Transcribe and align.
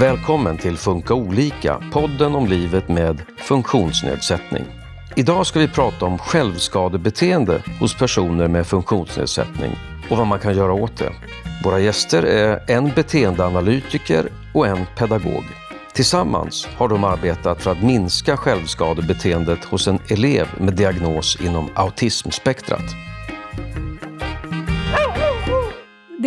Välkommen 0.00 0.58
till 0.58 0.76
Funka 0.76 1.14
olika, 1.14 1.80
podden 1.92 2.34
om 2.34 2.46
livet 2.46 2.88
med 2.88 3.22
funktionsnedsättning. 3.38 4.64
Idag 5.16 5.46
ska 5.46 5.58
vi 5.58 5.68
prata 5.68 6.06
om 6.06 6.18
självskadebeteende 6.18 7.62
hos 7.80 7.98
personer 7.98 8.48
med 8.48 8.66
funktionsnedsättning 8.66 9.70
och 10.10 10.16
vad 10.16 10.26
man 10.26 10.38
kan 10.38 10.56
göra 10.56 10.72
åt 10.72 10.96
det. 10.96 11.12
Våra 11.64 11.80
gäster 11.80 12.22
är 12.22 12.70
en 12.70 12.92
beteendeanalytiker 12.94 14.28
och 14.54 14.66
en 14.66 14.86
pedagog. 14.96 15.44
Tillsammans 15.92 16.68
har 16.76 16.88
de 16.88 17.04
arbetat 17.04 17.62
för 17.62 17.70
att 17.70 17.82
minska 17.82 18.36
självskadebeteendet 18.36 19.64
hos 19.64 19.88
en 19.88 19.98
elev 20.08 20.46
med 20.58 20.74
diagnos 20.74 21.40
inom 21.40 21.70
autismspektrat. 21.74 23.07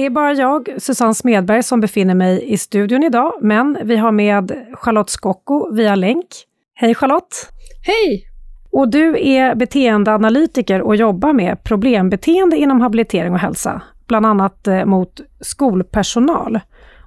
Det 0.01 0.05
är 0.05 0.09
bara 0.09 0.33
jag, 0.33 0.69
Susanne 0.77 1.13
Smedberg, 1.13 1.63
som 1.63 1.79
befinner 1.79 2.15
mig 2.15 2.53
i 2.53 2.57
studion 2.57 3.03
idag, 3.03 3.33
men 3.41 3.77
vi 3.83 3.97
har 3.97 4.11
med 4.11 4.51
Charlotte 4.73 5.09
Skocko 5.09 5.73
via 5.73 5.95
länk. 5.95 6.25
Hej 6.73 6.95
Charlotte! 6.95 7.49
Hej! 7.85 8.23
Och 8.71 8.89
du 8.89 9.29
är 9.29 9.55
beteendeanalytiker 9.55 10.81
och 10.81 10.95
jobbar 10.95 11.33
med 11.33 11.63
problembeteende 11.63 12.57
inom 12.57 12.81
habilitering 12.81 13.33
och 13.33 13.39
hälsa, 13.39 13.81
bland 14.07 14.25
annat 14.25 14.67
eh, 14.67 14.85
mot 14.85 15.21
skolpersonal. 15.41 16.59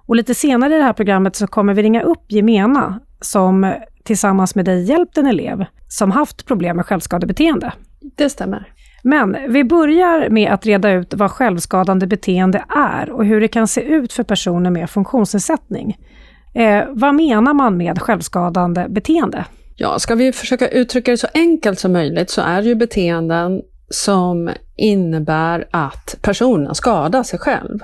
Och 0.06 0.16
lite 0.16 0.34
senare 0.34 0.74
i 0.74 0.78
det 0.78 0.84
här 0.84 0.92
programmet 0.92 1.36
så 1.36 1.46
kommer 1.46 1.74
vi 1.74 1.82
ringa 1.82 2.02
upp 2.02 2.32
Gemena 2.32 3.00
som 3.20 3.74
tillsammans 4.04 4.54
med 4.54 4.64
dig 4.64 4.82
hjälpt 4.82 5.18
en 5.18 5.26
elev 5.26 5.64
som 5.88 6.10
haft 6.10 6.46
problem 6.46 6.76
med 6.76 6.86
självskadebeteende. 6.86 7.72
Det 8.16 8.30
stämmer. 8.30 8.73
Men 9.06 9.36
vi 9.48 9.64
börjar 9.64 10.30
med 10.30 10.52
att 10.52 10.66
reda 10.66 10.90
ut 10.90 11.14
vad 11.14 11.30
självskadande 11.30 12.06
beteende 12.06 12.64
är 12.68 13.10
och 13.10 13.24
hur 13.24 13.40
det 13.40 13.48
kan 13.48 13.68
se 13.68 13.80
ut 13.80 14.12
för 14.12 14.22
personer 14.22 14.70
med 14.70 14.90
funktionsnedsättning. 14.90 15.96
Eh, 16.54 16.84
vad 16.88 17.14
menar 17.14 17.54
man 17.54 17.76
med 17.76 18.02
självskadande 18.02 18.86
beteende? 18.88 19.44
Ja, 19.76 19.98
ska 19.98 20.14
vi 20.14 20.32
försöka 20.32 20.68
uttrycka 20.68 21.10
det 21.10 21.18
så 21.18 21.28
enkelt 21.34 21.78
som 21.78 21.92
möjligt 21.92 22.30
så 22.30 22.40
är 22.40 22.62
det 22.62 22.68
ju 22.68 22.74
beteenden 22.74 23.62
som 23.88 24.50
innebär 24.76 25.68
att 25.70 26.16
personen 26.22 26.74
skadar 26.74 27.22
sig 27.22 27.38
själv. 27.38 27.78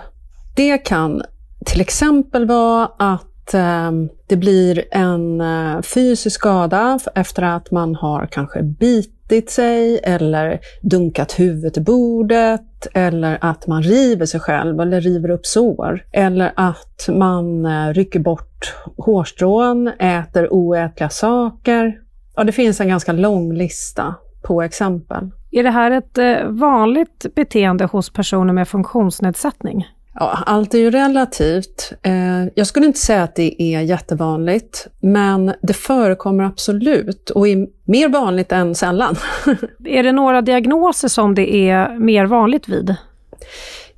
Det 0.56 0.78
kan 0.78 1.22
till 1.66 1.80
exempel 1.80 2.46
vara 2.46 2.90
att 2.98 3.54
eh, 3.54 3.90
det 4.28 4.36
blir 4.36 4.84
en 4.90 5.40
eh, 5.40 5.82
fysisk 5.82 6.36
skada 6.36 6.98
efter 7.14 7.42
att 7.42 7.70
man 7.70 7.94
har 7.94 8.26
kanske 8.26 8.62
bitit 8.62 9.19
sig 9.30 10.00
eller 10.02 10.60
dunkat 10.82 11.40
huvudet 11.40 11.76
i 11.76 11.80
bordet 11.80 12.86
eller 12.94 13.38
att 13.40 13.66
man 13.66 13.82
river 13.82 14.26
sig 14.26 14.40
själv 14.40 14.80
eller 14.80 15.00
river 15.00 15.30
upp 15.30 15.46
sår. 15.46 16.04
Eller 16.12 16.52
att 16.56 17.08
man 17.08 17.66
eh, 17.66 17.88
rycker 17.92 18.20
bort 18.20 18.74
hårstrån, 18.96 19.88
äter 19.88 20.48
oätliga 20.50 21.08
saker. 21.08 21.98
Ja, 22.36 22.44
det 22.44 22.52
finns 22.52 22.80
en 22.80 22.88
ganska 22.88 23.12
lång 23.12 23.54
lista 23.54 24.14
på 24.42 24.62
exempel. 24.62 25.30
Är 25.50 25.62
det 25.62 25.70
här 25.70 25.90
ett 25.90 26.18
eh, 26.18 26.48
vanligt 26.48 27.26
beteende 27.34 27.84
hos 27.84 28.12
personer 28.12 28.52
med 28.52 28.68
funktionsnedsättning? 28.68 29.86
Ja, 30.20 30.38
allt 30.46 30.74
är 30.74 30.78
ju 30.78 30.90
relativt. 30.90 31.92
Eh, 32.02 32.44
jag 32.54 32.66
skulle 32.66 32.86
inte 32.86 32.98
säga 32.98 33.22
att 33.22 33.34
det 33.34 33.62
är 33.62 33.80
jättevanligt, 33.80 34.86
men 35.00 35.54
det 35.62 35.72
förekommer 35.72 36.44
absolut 36.44 37.30
och 37.30 37.48
är 37.48 37.66
mer 37.84 38.08
vanligt 38.08 38.52
än 38.52 38.74
sällan. 38.74 39.16
är 39.84 40.02
det 40.02 40.12
några 40.12 40.42
diagnoser 40.42 41.08
som 41.08 41.34
det 41.34 41.54
är 41.54 41.98
mer 41.98 42.26
vanligt 42.26 42.68
vid? 42.68 42.94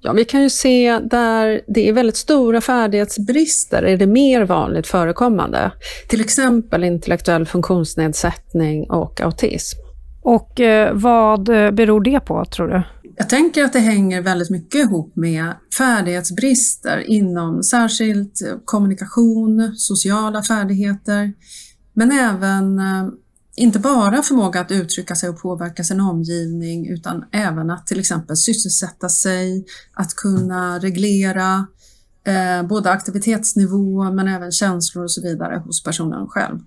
Ja, 0.00 0.12
vi 0.12 0.24
kan 0.24 0.42
ju 0.42 0.50
se 0.50 0.98
där 0.98 1.60
det 1.66 1.88
är 1.88 1.92
väldigt 1.92 2.16
stora 2.16 2.60
färdighetsbrister 2.60 3.82
är 3.82 3.96
det 3.96 4.06
mer 4.06 4.44
vanligt 4.44 4.86
förekommande. 4.86 5.70
Till 6.08 6.20
exempel 6.20 6.84
intellektuell 6.84 7.46
funktionsnedsättning 7.46 8.90
och 8.90 9.20
autism. 9.20 9.78
Och 10.22 10.60
eh, 10.60 10.92
vad 10.92 11.44
beror 11.74 12.00
det 12.00 12.20
på, 12.20 12.44
tror 12.44 12.68
du? 12.68 12.82
Jag 13.16 13.28
tänker 13.28 13.64
att 13.64 13.72
det 13.72 13.78
hänger 13.78 14.22
väldigt 14.22 14.50
mycket 14.50 14.80
ihop 14.80 15.16
med 15.16 15.54
färdighetsbrister 15.78 16.98
inom 16.98 17.62
särskilt 17.62 18.42
eh, 18.42 18.58
kommunikation, 18.64 19.72
sociala 19.76 20.42
färdigheter, 20.42 21.32
men 21.94 22.12
även 22.12 22.78
eh, 22.78 23.08
inte 23.56 23.78
bara 23.78 24.22
förmåga 24.22 24.60
att 24.60 24.70
uttrycka 24.70 25.14
sig 25.14 25.28
och 25.28 25.42
påverka 25.42 25.84
sin 25.84 26.00
omgivning 26.00 26.88
utan 26.88 27.24
även 27.32 27.70
att 27.70 27.86
till 27.86 28.00
exempel 28.00 28.36
sysselsätta 28.36 29.08
sig, 29.08 29.64
att 29.94 30.14
kunna 30.14 30.78
reglera 30.78 31.66
eh, 32.26 32.66
både 32.66 32.90
aktivitetsnivå 32.90 34.12
men 34.12 34.28
även 34.28 34.52
känslor 34.52 35.04
och 35.04 35.10
så 35.10 35.22
vidare 35.22 35.62
hos 35.64 35.84
personen 35.84 36.28
själv. 36.28 36.58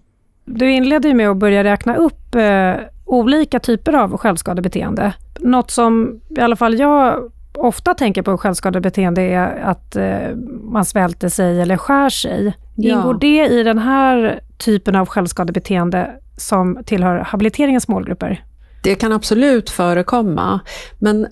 Du 0.45 0.71
inledde 0.71 1.13
med 1.13 1.29
att 1.29 1.37
börja 1.37 1.63
räkna 1.63 1.95
upp 1.95 2.35
eh, 2.35 2.75
olika 3.05 3.59
typer 3.59 3.93
av 3.93 4.17
självskadebeteende. 4.17 5.13
Något 5.39 5.71
som 5.71 6.21
i 6.37 6.39
alla 6.39 6.55
fall 6.55 6.79
jag 6.79 7.31
ofta 7.57 7.93
tänker 7.93 8.21
på 8.21 8.37
självskadebeteende 8.37 9.21
är 9.21 9.59
att 9.59 9.95
eh, 9.95 10.35
man 10.63 10.85
svälter 10.85 11.29
sig 11.29 11.61
eller 11.61 11.77
skär 11.77 12.09
sig. 12.09 12.53
Ja. 12.75 12.97
Ingår 12.97 13.13
det 13.13 13.47
i 13.47 13.63
den 13.63 13.77
här 13.77 14.39
typen 14.57 14.95
av 14.95 15.05
självskadebeteende 15.07 16.11
som 16.37 16.83
tillhör 16.85 17.19
habiliteringens 17.19 17.87
målgrupper? 17.87 18.43
Det 18.83 18.95
kan 18.95 19.11
absolut 19.11 19.69
förekomma, 19.69 20.59
men 20.99 21.27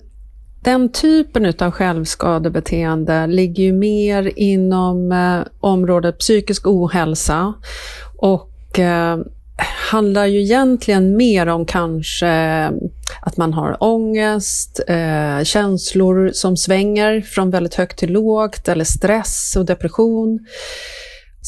den 0.64 0.92
typen 0.92 1.54
av 1.58 1.70
självskadebeteende 1.70 3.26
ligger 3.26 3.62
ju 3.62 3.72
mer 3.72 4.32
inom 4.36 5.12
eh, 5.12 5.40
området 5.60 6.18
psykisk 6.18 6.66
ohälsa 6.66 7.54
och 8.16 8.78
eh, 8.78 9.18
handlar 9.90 10.26
ju 10.26 10.40
egentligen 10.42 11.16
mer 11.16 11.46
om 11.46 11.66
kanske 11.66 12.30
att 13.22 13.36
man 13.36 13.52
har 13.52 13.76
ångest, 13.80 14.80
eh, 14.88 15.44
känslor 15.44 16.30
som 16.32 16.56
svänger 16.56 17.20
från 17.20 17.50
väldigt 17.50 17.74
högt 17.74 17.98
till 17.98 18.12
lågt 18.12 18.68
eller 18.68 18.84
stress 18.84 19.56
och 19.56 19.64
depression. 19.64 20.38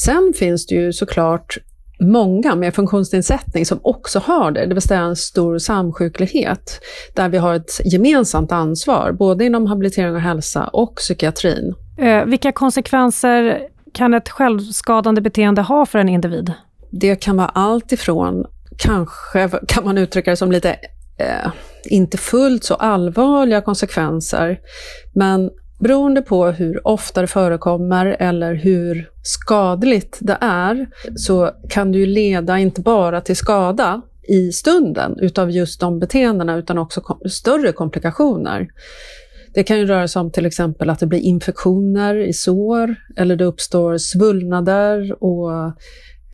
Sen 0.05 0.33
finns 0.39 0.67
det 0.67 0.75
ju 0.75 0.93
såklart 0.93 1.59
många 2.01 2.55
med 2.55 2.75
funktionsnedsättning 2.75 3.67
som 3.67 3.81
också 3.83 4.19
har 4.19 4.51
det, 4.51 4.67
det 4.67 4.75
vill 4.75 4.83
säga 4.83 5.01
en 5.01 5.17
stor 5.17 5.59
samsjuklighet, 5.59 6.81
där 7.15 7.29
vi 7.29 7.39
har 7.39 7.55
ett 7.55 7.81
gemensamt 7.85 8.53
ansvar, 8.53 9.13
både 9.13 9.45
inom 9.45 9.67
habilitering 9.67 10.15
och 10.15 10.21
hälsa 10.21 10.65
och 10.65 10.97
psykiatrin. 10.97 11.75
Eh, 11.99 12.25
vilka 12.25 12.53
konsekvenser 12.53 13.61
kan 13.93 14.15
ett 14.15 14.29
självskadande 14.29 15.21
beteende 15.21 15.63
ha 15.63 15.87
för 15.87 15.99
en 15.99 16.09
individ? 16.09 16.53
Det 17.01 17.17
kan 17.17 17.37
vara 17.37 17.49
allt 17.49 17.93
ifrån, 17.93 18.45
kanske 18.79 19.49
kan 19.69 19.85
man 19.85 19.99
uttrycka 19.99 20.31
det 20.31 20.37
som 20.37 20.53
lite 20.53 20.77
eh, 21.19 21.51
inte 21.85 22.19
fullt 22.19 22.65
så 22.65 22.75
allvarliga 22.75 23.61
konsekvenser, 23.61 24.59
men 25.15 25.51
beroende 25.79 26.23
på 26.23 26.47
hur 26.47 26.87
ofta 26.87 27.21
det 27.21 27.27
förekommer 27.27 28.07
eller 28.07 28.55
hur 28.55 29.09
skadligt 29.23 30.19
det 30.21 30.39
är, 30.41 30.87
så 31.17 31.51
kan 31.69 31.93
det 31.93 31.99
ju 31.99 32.07
leda 32.07 32.59
inte 32.59 32.81
bara 32.81 33.21
till 33.21 33.37
skada 33.37 34.03
i 34.29 34.53
stunden 34.53 35.19
utav 35.19 35.51
just 35.51 35.81
de 35.81 35.99
beteendena, 35.99 36.57
utan 36.57 36.79
också 36.79 37.01
kom 37.01 37.21
större 37.31 37.73
komplikationer. 37.73 38.69
Det 39.55 39.65
kan 39.65 39.79
ju 39.79 39.87
röra 39.87 40.09
sig 40.09 40.21
om 40.21 40.31
till 40.31 40.47
exempel 40.47 40.91
att 40.91 40.99
det 40.99 41.07
blir 41.07 41.19
infektioner 41.19 42.17
i 42.17 42.33
sår, 42.33 42.95
eller 43.17 43.37
det 43.37 43.45
uppstår 43.45 43.99
svullnader 43.99 45.23
och 45.25 45.73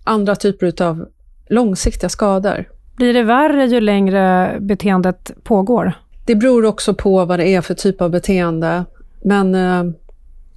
andra 0.05 0.37
typer 0.37 0.83
av 0.83 1.09
långsiktiga 1.49 2.09
skador. 2.09 2.65
Blir 2.97 3.15
det 3.15 3.23
värre 3.23 3.67
ju 3.67 3.81
längre 3.81 4.57
beteendet 4.61 5.31
pågår? 5.43 5.93
Det 6.27 6.35
beror 6.35 6.65
också 6.65 6.95
på 6.95 7.25
vad 7.25 7.39
det 7.39 7.49
är 7.49 7.61
för 7.61 7.75
typ 7.75 8.01
av 8.01 8.11
beteende. 8.11 8.85
Men 9.25 9.55
eh, 9.55 9.85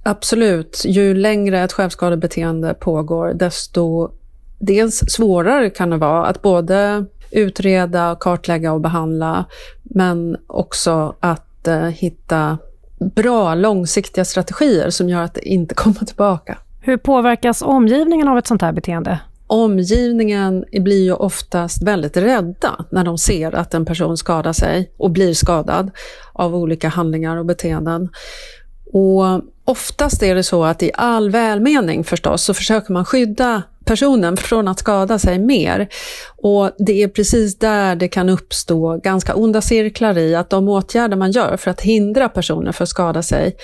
absolut, 0.02 0.82
ju 0.86 1.14
längre 1.14 1.60
ett 1.60 1.72
självskadebeteende 1.72 2.74
pågår, 2.74 3.34
desto 3.34 4.10
dels 4.58 5.04
svårare 5.08 5.70
kan 5.70 5.90
det 5.90 5.96
vara 5.96 6.26
att 6.26 6.42
både 6.42 7.04
utreda, 7.30 8.16
kartlägga 8.20 8.72
och 8.72 8.80
behandla, 8.80 9.44
men 9.82 10.36
också 10.46 11.14
att 11.20 11.68
eh, 11.68 11.80
hitta 11.80 12.58
bra 12.98 13.54
långsiktiga 13.54 14.24
strategier 14.24 14.90
som 14.90 15.08
gör 15.08 15.22
att 15.22 15.34
det 15.34 15.48
inte 15.48 15.74
kommer 15.84 16.06
tillbaka. 16.06 16.58
Hur 16.80 16.96
påverkas 16.96 17.62
omgivningen 17.62 18.28
av 18.28 18.38
ett 18.38 18.46
sånt 18.46 18.62
här 18.62 18.72
beteende? 18.72 19.20
Omgivningen 19.46 20.64
blir 20.72 21.04
ju 21.04 21.12
oftast 21.12 21.82
väldigt 21.82 22.16
rädda 22.16 22.84
när 22.90 23.04
de 23.04 23.18
ser 23.18 23.54
att 23.54 23.74
en 23.74 23.84
person 23.84 24.16
skadar 24.16 24.52
sig 24.52 24.92
och 24.96 25.10
blir 25.10 25.34
skadad 25.34 25.90
av 26.32 26.56
olika 26.56 26.88
handlingar 26.88 27.36
och 27.36 27.46
beteenden. 27.46 28.08
Och 28.92 29.42
oftast 29.64 30.22
är 30.22 30.34
det 30.34 30.42
så 30.42 30.64
att 30.64 30.82
i 30.82 30.90
all 30.94 31.30
välmening 31.30 32.04
förstås 32.04 32.42
så 32.42 32.54
försöker 32.54 32.92
man 32.92 33.04
skydda 33.04 33.62
personen 33.84 34.36
från 34.36 34.68
att 34.68 34.78
skada 34.78 35.18
sig 35.18 35.38
mer. 35.38 35.88
Och 36.36 36.70
det 36.78 37.02
är 37.02 37.08
precis 37.08 37.58
där 37.58 37.96
det 37.96 38.08
kan 38.08 38.28
uppstå 38.28 38.96
ganska 38.96 39.34
onda 39.34 39.60
cirklar 39.60 40.18
i 40.18 40.34
att 40.34 40.50
de 40.50 40.68
åtgärder 40.68 41.16
man 41.16 41.30
gör 41.30 41.56
för 41.56 41.70
att 41.70 41.80
hindra 41.80 42.28
personen 42.28 42.72
från 42.72 42.84
att 42.84 42.88
skada 42.88 43.22
sig 43.22 43.56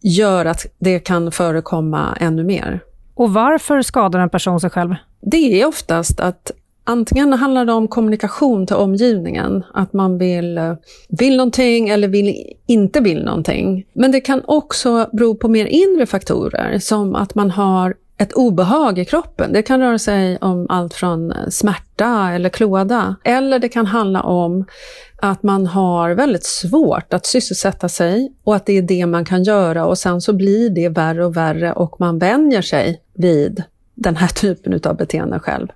gör 0.00 0.44
att 0.44 0.66
det 0.78 0.98
kan 0.98 1.32
förekomma 1.32 2.16
ännu 2.20 2.44
mer. 2.44 2.80
Och 3.16 3.32
varför 3.32 3.82
skadar 3.82 4.20
en 4.20 4.30
person 4.30 4.60
sig 4.60 4.70
själv? 4.70 4.94
Det 5.20 5.60
är 5.60 5.66
oftast 5.66 6.20
att 6.20 6.52
Antingen 6.88 7.32
handlar 7.32 7.64
det 7.64 7.72
om 7.72 7.88
kommunikation 7.88 8.66
till 8.66 8.76
omgivningen, 8.76 9.64
att 9.74 9.92
man 9.92 10.18
vill, 10.18 10.58
eh, 10.58 10.74
vill 11.08 11.36
någonting 11.36 11.88
eller 11.88 12.08
vill, 12.08 12.52
inte 12.66 13.00
vill 13.00 13.24
någonting. 13.24 13.86
Men 13.92 14.12
det 14.12 14.20
kan 14.20 14.42
också 14.44 15.08
bero 15.12 15.34
på 15.34 15.48
mer 15.48 15.66
inre 15.66 16.06
faktorer, 16.06 16.78
som 16.78 17.14
att 17.14 17.34
man 17.34 17.50
har 17.50 17.94
ett 18.18 18.32
obehag 18.32 18.98
i 18.98 19.04
kroppen. 19.04 19.52
Det 19.52 19.62
kan 19.62 19.80
röra 19.80 19.98
sig 19.98 20.38
om 20.40 20.66
allt 20.68 20.94
från 20.94 21.32
eh, 21.32 21.48
smärta 21.48 22.30
eller 22.32 22.48
klåda. 22.48 23.16
Eller 23.24 23.58
det 23.58 23.68
kan 23.68 23.86
handla 23.86 24.22
om 24.22 24.64
att 25.16 25.42
man 25.42 25.66
har 25.66 26.10
väldigt 26.10 26.44
svårt 26.44 27.14
att 27.14 27.26
sysselsätta 27.26 27.88
sig 27.88 28.32
och 28.44 28.56
att 28.56 28.66
det 28.66 28.78
är 28.78 28.82
det 28.82 29.06
man 29.06 29.24
kan 29.24 29.42
göra 29.42 29.86
och 29.86 29.98
sen 29.98 30.20
så 30.20 30.32
blir 30.32 30.70
det 30.70 30.88
värre 30.88 31.24
och 31.24 31.36
värre 31.36 31.72
och 31.72 32.00
man 32.00 32.18
vänjer 32.18 32.62
sig 32.62 33.02
vid 33.14 33.62
den 33.94 34.16
här 34.16 34.28
typen 34.40 34.80
av 34.84 34.96
beteende 34.96 35.38
själv. 35.38 35.68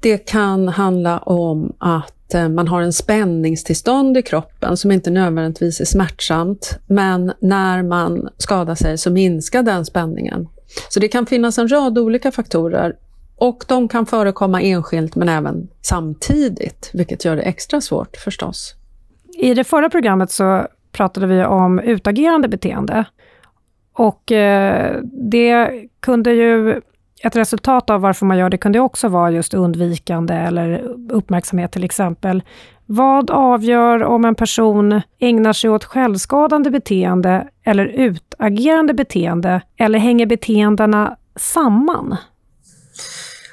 Det 0.00 0.18
kan 0.18 0.68
handla 0.68 1.18
om 1.18 1.72
att 1.78 2.34
eh, 2.34 2.48
man 2.48 2.68
har 2.68 2.82
en 2.82 2.92
spänningstillstånd 2.92 4.16
i 4.16 4.22
kroppen 4.22 4.76
som 4.76 4.92
inte 4.92 5.10
nödvändigtvis 5.10 5.80
är 5.80 5.84
smärtsamt, 5.84 6.78
men 6.86 7.32
när 7.40 7.82
man 7.82 8.28
skadar 8.36 8.74
sig 8.74 8.98
så 8.98 9.10
minskar 9.10 9.62
den 9.62 9.84
spänningen. 9.86 10.48
Så 10.88 11.00
det 11.00 11.08
kan 11.08 11.26
finnas 11.26 11.58
en 11.58 11.68
rad 11.68 11.98
olika 11.98 12.32
faktorer 12.32 12.96
och 13.36 13.64
de 13.68 13.88
kan 13.88 14.06
förekomma 14.06 14.62
enskilt 14.62 15.16
men 15.16 15.28
även 15.28 15.68
samtidigt, 15.82 16.90
vilket 16.92 17.24
gör 17.24 17.36
det 17.36 17.42
extra 17.42 17.80
svårt 17.80 18.16
förstås. 18.16 18.74
I 19.38 19.54
det 19.54 19.64
förra 19.64 19.90
programmet 19.90 20.30
så 20.30 20.66
pratade 20.92 21.26
vi 21.26 21.44
om 21.44 21.78
utagerande 21.78 22.48
beteende. 22.48 23.04
Och 23.92 24.32
eh, 24.32 25.00
det 25.30 25.70
kunde 26.00 26.32
ju 26.32 26.80
ett 27.22 27.36
resultat 27.36 27.90
av 27.90 28.00
varför 28.00 28.26
man 28.26 28.38
gör 28.38 28.50
det 28.50 28.58
kunde 28.58 28.80
också 28.80 29.08
vara 29.08 29.30
just 29.30 29.54
undvikande 29.54 30.34
eller 30.34 30.78
uppmärksamhet 31.10 31.72
till 31.72 31.84
exempel. 31.84 32.42
Vad 32.86 33.30
avgör 33.30 34.02
om 34.02 34.24
en 34.24 34.34
person 34.34 35.00
ägnar 35.20 35.52
sig 35.52 35.70
åt 35.70 35.84
självskadande 35.84 36.70
beteende 36.70 37.48
eller 37.64 37.86
utagerande 37.86 38.94
beteende 38.94 39.62
eller 39.76 39.98
hänger 39.98 40.26
beteendena 40.26 41.16
samman? 41.36 42.16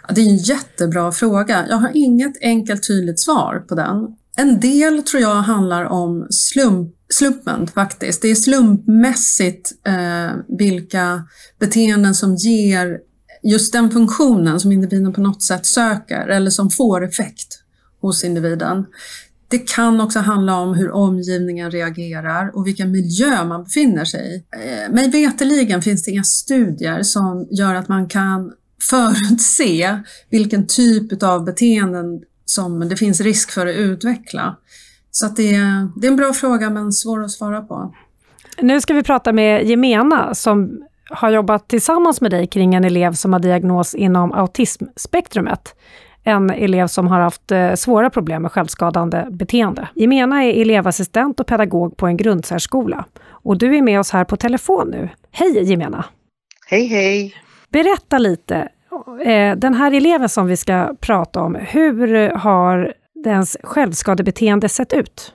Det 0.09 0.21
är 0.21 0.25
en 0.25 0.37
jättebra 0.37 1.11
fråga. 1.11 1.65
Jag 1.69 1.77
har 1.77 1.91
inget 1.93 2.41
enkelt 2.41 2.87
tydligt 2.87 3.19
svar 3.19 3.65
på 3.69 3.75
den. 3.75 4.15
En 4.37 4.59
del 4.59 5.03
tror 5.03 5.21
jag 5.21 5.35
handlar 5.35 5.85
om 5.85 6.27
slump, 6.29 6.93
slumpen 7.09 7.67
faktiskt. 7.67 8.21
Det 8.21 8.27
är 8.27 8.35
slumpmässigt 8.35 9.71
eh, 9.87 10.31
vilka 10.57 11.23
beteenden 11.59 12.15
som 12.15 12.35
ger 12.35 12.99
just 13.51 13.73
den 13.73 13.91
funktionen 13.91 14.59
som 14.59 14.71
individen 14.71 15.13
på 15.13 15.21
något 15.21 15.43
sätt 15.43 15.65
söker 15.65 16.27
eller 16.27 16.51
som 16.51 16.69
får 16.69 17.03
effekt 17.03 17.59
hos 18.01 18.23
individen. 18.23 18.85
Det 19.49 19.57
kan 19.57 20.01
också 20.01 20.19
handla 20.19 20.55
om 20.59 20.73
hur 20.73 20.91
omgivningen 20.91 21.71
reagerar 21.71 22.55
och 22.55 22.67
vilken 22.67 22.91
miljö 22.91 23.45
man 23.45 23.63
befinner 23.63 24.05
sig 24.05 24.35
i. 24.35 24.43
Eh, 24.55 24.93
mig 24.93 25.09
veterligen 25.09 25.81
finns 25.81 26.03
det 26.03 26.11
inga 26.11 26.23
studier 26.23 27.03
som 27.03 27.47
gör 27.51 27.75
att 27.75 27.87
man 27.87 28.07
kan 28.07 28.51
förutse 28.89 29.99
vilken 30.29 30.67
typ 30.67 31.23
av 31.23 31.45
beteenden 31.45 32.21
som 32.45 32.89
det 32.89 32.95
finns 32.95 33.21
risk 33.21 33.51
för 33.51 33.67
att 33.67 33.75
utveckla. 33.75 34.57
Så 35.11 35.25
att 35.25 35.35
det, 35.35 35.55
är, 35.55 35.99
det 35.99 36.07
är 36.07 36.11
en 36.11 36.17
bra 36.17 36.33
fråga 36.33 36.69
men 36.69 36.91
svår 36.91 37.23
att 37.23 37.31
svara 37.31 37.61
på. 37.61 37.95
Nu 38.61 38.81
ska 38.81 38.93
vi 38.93 39.03
prata 39.03 39.33
med 39.33 39.65
Gemena 39.65 40.35
som 40.35 40.86
har 41.09 41.29
jobbat 41.29 41.67
tillsammans 41.67 42.21
med 42.21 42.31
dig 42.31 42.47
kring 42.47 42.75
en 42.75 42.83
elev 42.83 43.13
som 43.13 43.33
har 43.33 43.39
diagnos 43.39 43.95
inom 43.95 44.33
autismspektrumet. 44.33 45.75
En 46.23 46.49
elev 46.49 46.87
som 46.87 47.07
har 47.07 47.19
haft 47.19 47.51
eh, 47.51 47.73
svåra 47.73 48.09
problem 48.09 48.41
med 48.41 48.51
självskadande 48.51 49.27
beteende. 49.31 49.87
Gemena 49.95 50.43
är 50.43 50.61
elevassistent 50.61 51.39
och 51.39 51.47
pedagog 51.47 51.97
på 51.97 52.07
en 52.07 52.17
grundsärskola. 52.17 53.05
Och 53.29 53.57
du 53.57 53.77
är 53.77 53.81
med 53.81 53.99
oss 53.99 54.11
här 54.11 54.23
på 54.23 54.37
telefon 54.37 54.89
nu. 54.89 55.09
Hej 55.31 55.63
Gemena! 55.63 56.05
Hej 56.67 56.87
hej! 56.87 57.35
Berätta 57.69 58.17
lite, 58.17 58.69
eh, 59.25 59.55
den 59.55 59.73
här 59.73 59.93
eleven 59.93 60.29
som 60.29 60.47
vi 60.47 60.57
ska 60.57 60.95
prata 60.99 61.41
om, 61.41 61.55
hur 61.55 62.29
har 62.29 62.93
dens 63.23 63.57
självskadebeteende 63.63 64.69
sett 64.69 64.93
ut? 64.93 65.33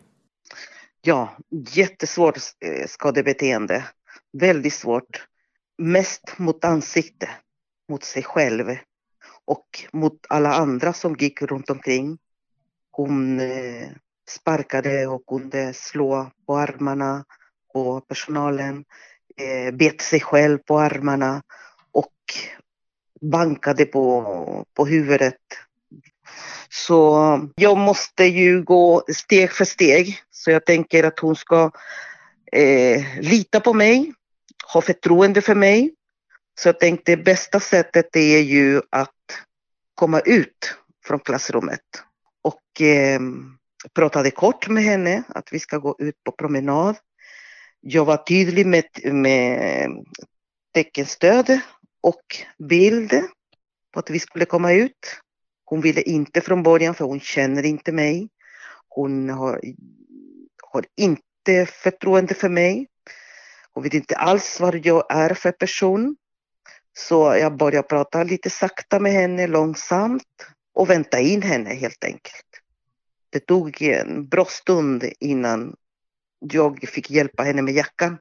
Ja, 1.03 1.37
jättesvårt 1.73 2.37
eh, 2.37 2.87
skadebeteende. 2.89 3.85
Väldigt 4.39 4.73
svårt 4.73 5.23
mest 5.83 6.39
mot 6.39 6.65
ansikte, 6.65 7.31
mot 7.89 8.05
sig 8.05 8.23
själv 8.23 8.67
och 9.45 9.67
mot 9.93 10.27
alla 10.29 10.55
andra 10.55 10.93
som 10.93 11.17
gick 11.19 11.43
runt 11.43 11.71
omkring. 11.71 12.19
Hon 12.91 13.41
eh, 13.41 13.89
sparkade 14.29 15.07
och 15.07 15.27
kunde 15.27 15.63
eh, 15.63 15.73
slå 15.73 16.31
på 16.47 16.57
armarna 16.57 17.25
på 17.73 18.01
personalen, 18.01 18.85
eh, 19.37 19.75
bet 19.75 20.01
sig 20.01 20.21
själv 20.21 20.59
på 20.59 20.79
armarna 20.79 21.43
och 21.93 22.15
bankade 23.21 23.85
på, 23.85 24.67
på 24.75 24.87
huvudet. 24.87 25.41
Så 26.69 27.41
jag 27.55 27.79
måste 27.79 28.25
ju 28.25 28.63
gå 28.63 29.05
steg 29.15 29.53
för 29.53 29.65
steg. 29.65 30.19
Så 30.31 30.51
jag 30.51 30.67
tänker 30.67 31.05
att 31.05 31.19
hon 31.19 31.37
ska 31.37 31.71
eh, 32.53 33.21
lita 33.21 33.61
på 33.61 33.75
mig 33.75 34.13
ha 34.73 34.81
förtroende 34.81 35.43
för 35.43 35.55
mig. 35.55 35.95
Så 36.61 36.69
jag 36.69 36.81
tänkte 36.81 37.17
bästa 37.17 37.61
sättet 37.61 38.17
är 38.17 38.39
ju 38.39 38.83
att 38.91 39.11
komma 39.95 40.21
ut 40.21 40.75
från 41.05 41.21
klassrummet. 41.21 41.81
Och 42.43 42.81
eh, 42.81 43.21
pratade 43.95 44.31
kort 44.31 44.69
med 44.69 44.83
henne 44.83 45.23
att 45.29 45.53
vi 45.53 45.59
ska 45.59 45.79
gå 45.79 45.97
ut 45.99 46.25
på 46.25 46.33
promenad. 46.33 46.97
Jag 47.81 48.05
var 48.05 48.17
tydlig 48.17 48.67
med, 48.67 48.85
med 49.05 49.91
teckenstöd 50.75 51.61
och 52.01 52.23
bild 52.59 53.13
på 53.93 54.01
att 54.01 54.11
vi 54.11 54.19
skulle 54.19 54.45
komma 54.45 54.73
ut. 54.73 55.21
Hon 55.65 55.81
ville 55.81 56.03
inte 56.03 56.41
från 56.41 56.63
början 56.63 56.95
för 56.95 57.05
hon 57.05 57.21
känner 57.21 57.63
inte 57.63 57.93
mig. 57.93 58.29
Hon 58.89 59.31
har, 59.31 59.61
har 60.63 60.85
inte 60.97 61.67
förtroende 61.67 62.35
för 62.35 62.49
mig. 62.49 62.87
Hon 63.75 63.85
vet 63.85 63.95
inte 63.95 64.17
alls 64.17 64.61
vad 64.61 64.87
jag 64.87 65.05
är 65.09 65.35
för 65.35 65.53
person. 65.53 66.17
Så 66.99 67.37
jag 67.41 67.57
började 67.57 67.89
prata 67.89 68.23
lite 68.23 68.51
sakta 68.51 69.01
med 69.01 69.13
henne, 69.13 69.47
långsamt 69.47 70.23
och 70.75 70.91
vänta 70.91 71.21
in 71.21 71.43
henne 71.43 71.75
helt 71.75 72.05
enkelt. 72.05 72.47
Det 73.31 73.41
tog 73.41 73.83
en 73.83 74.29
bra 74.29 74.45
stund 74.45 75.05
innan 75.21 75.75
jag 76.53 76.89
fick 76.89 77.11
hjälpa 77.11 77.43
henne 77.43 77.63
med 77.63 77.75
jackan. 77.75 78.19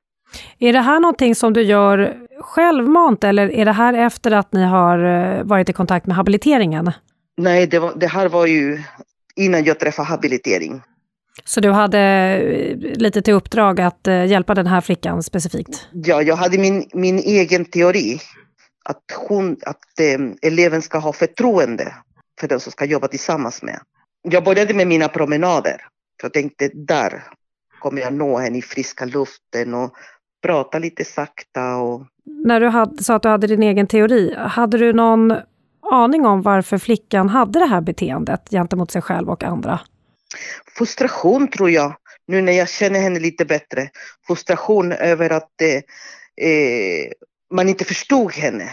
Är 0.60 0.74
det 0.74 0.82
här 0.82 1.00
någonting 1.00 1.36
som 1.36 1.54
du 1.54 1.62
gör 1.62 2.18
självmant 2.40 3.24
eller 3.24 3.52
är 3.52 3.66
det 3.66 3.72
här 3.72 3.94
efter 3.94 4.32
att 4.32 4.54
ni 4.54 4.64
har 4.64 5.00
eh, 5.00 5.44
varit 5.44 5.70
i 5.70 5.74
kontakt 5.74 6.06
med 6.06 6.16
habiliteringen? 6.16 6.92
Nej, 7.38 7.68
det, 7.68 7.80
var, 7.80 7.94
det 7.96 8.08
här 8.08 8.30
var 8.30 8.46
ju 8.46 8.84
innan 9.36 9.64
jag 9.64 9.80
träffade 9.80 10.08
habilitering. 10.08 10.82
Så 11.46 11.60
du 11.60 11.72
hade 11.72 12.00
eh, 12.00 12.78
lite 12.78 13.22
till 13.22 13.34
uppdrag 13.34 13.82
att 13.82 14.08
eh, 14.08 14.26
hjälpa 14.26 14.56
den 14.56 14.68
här 14.68 14.82
flickan 14.82 15.24
specifikt? 15.24 15.88
Ja, 15.92 16.22
jag 16.22 16.36
hade 16.36 16.58
min, 16.58 16.90
min 16.94 17.20
egen 17.20 17.66
teori. 17.66 18.20
Att, 18.86 19.04
hon, 19.28 19.58
att 19.66 20.00
eh, 20.00 20.50
eleven 20.52 20.82
ska 20.82 20.98
ha 20.98 21.14
förtroende 21.14 21.94
för 22.40 22.48
den 22.48 22.60
som 22.60 22.72
ska 22.72 22.86
jobba 22.86 23.08
tillsammans 23.08 23.64
med. 23.64 23.80
Jag 24.22 24.44
började 24.44 24.74
med 24.74 24.88
mina 24.88 25.08
promenader. 25.08 25.76
Jag 26.24 26.34
tänkte 26.34 26.70
där 26.74 27.24
kommer 27.82 28.02
jag 28.02 28.14
nå 28.14 28.38
henne 28.38 28.58
i 28.58 28.62
friska 28.62 29.06
luften 29.06 29.74
och 29.74 29.94
prata 30.44 30.80
lite 30.80 31.06
sakta. 31.06 31.76
Och... 31.76 32.06
När 32.46 32.60
du 32.60 32.68
hade, 32.68 33.04
sa 33.04 33.16
att 33.16 33.24
du 33.24 33.30
hade 33.30 33.48
din 33.48 33.64
egen 33.64 33.88
teori, 33.88 34.36
hade 34.38 34.78
du 34.78 34.94
någon 34.94 35.34
aning 35.92 36.26
om 36.26 36.42
varför 36.42 36.78
flickan 36.78 37.30
hade 37.30 37.60
det 37.60 37.66
här 37.66 37.82
beteendet 37.82 38.50
gentemot 38.50 38.92
sig 38.92 39.02
själv 39.02 39.30
och 39.30 39.44
andra? 39.44 39.80
Frustration 40.78 41.48
tror 41.48 41.70
jag, 41.70 41.96
nu 42.28 42.42
när 42.42 42.54
jag 42.54 42.70
känner 42.70 43.00
henne 43.00 43.20
lite 43.20 43.46
bättre. 43.46 43.90
Frustration 44.28 44.92
över 44.92 45.30
att 45.30 45.62
eh, 45.62 46.48
eh, 46.48 47.12
man 47.54 47.70
inte 47.70 47.86
förstod 47.86 48.34
henne. 48.34 48.70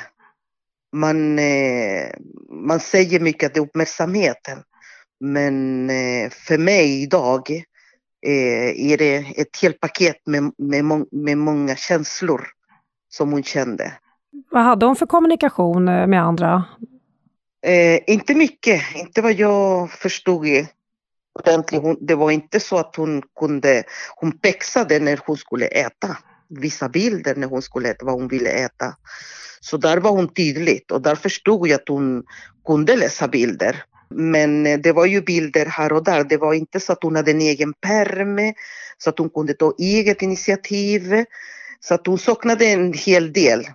Man, 0.92 1.38
eh, 1.38 2.10
man 2.50 2.80
säger 2.80 3.20
mycket 3.20 3.46
att 3.46 3.54
det 3.54 3.60
är 3.60 3.64
uppmärksamheten. 3.64 4.58
Men 5.20 5.90
eh, 5.90 6.30
för 6.30 6.58
mig 6.58 7.02
idag 7.02 7.50
eh, 8.26 8.90
är 8.90 8.96
det 8.96 9.16
ett 9.16 9.62
helt 9.62 9.80
paket 9.80 10.16
med, 10.26 10.52
med, 10.58 10.84
må 10.84 11.06
med 11.12 11.38
många 11.38 11.76
känslor 11.76 12.46
som 13.08 13.32
hon 13.32 13.42
kände. 13.42 13.92
Vad 14.50 14.62
hade 14.62 14.86
hon 14.86 14.96
för 14.96 15.06
kommunikation 15.06 15.88
eh, 15.88 16.06
med 16.06 16.22
andra? 16.22 16.64
Eh, 17.66 18.00
inte 18.06 18.34
mycket, 18.34 18.82
inte 18.94 19.22
vad 19.22 19.32
jag 19.32 19.90
förstod 19.90 20.46
ordentlig. 21.38 21.78
Hon, 21.78 21.96
det 22.00 22.14
var 22.14 22.30
inte 22.30 22.60
så 22.60 22.78
att 22.78 22.96
hon 22.96 23.22
kunde, 23.38 23.82
hon 24.16 24.32
pexade 24.32 24.98
när 24.98 25.20
hon 25.26 25.36
skulle 25.36 25.66
äta. 25.66 26.16
vissa 26.50 26.88
bilder 26.88 27.34
när 27.34 27.46
hon 27.46 27.62
skulle 27.62 27.88
äta 27.90 28.04
vad 28.04 28.14
hon 28.14 28.28
ville 28.28 28.50
äta. 28.50 28.94
Så 29.60 29.76
där 29.76 29.96
var 29.96 30.10
hon 30.10 30.28
tydligt 30.28 30.90
och 30.90 31.02
där 31.02 31.14
förstod 31.14 31.68
jag 31.68 31.80
att 31.80 31.88
hon 31.88 32.24
kunde 32.66 32.96
läsa 32.96 33.28
bilder. 33.28 33.84
Men 34.10 34.66
eh, 34.66 34.78
det 34.78 34.92
var 34.92 35.06
ju 35.06 35.20
bilder 35.22 35.66
här 35.66 35.92
och 35.92 36.04
där. 36.04 36.24
Det 36.24 36.36
var 36.36 36.54
inte 36.54 36.80
så 36.80 36.92
att 36.92 37.02
hon 37.02 37.16
hade 37.16 37.30
en 37.30 37.40
egen 37.40 37.72
perm, 37.72 38.54
så 38.98 39.10
att 39.10 39.18
hon 39.18 39.30
kunde 39.30 39.54
ta 39.54 39.74
eget 39.78 40.22
initiativ. 40.22 41.24
Så 41.80 41.94
att 41.94 42.06
hon 42.06 42.18
saknade 42.18 42.64
en 42.64 42.92
hel 42.92 43.32
del 43.32 43.66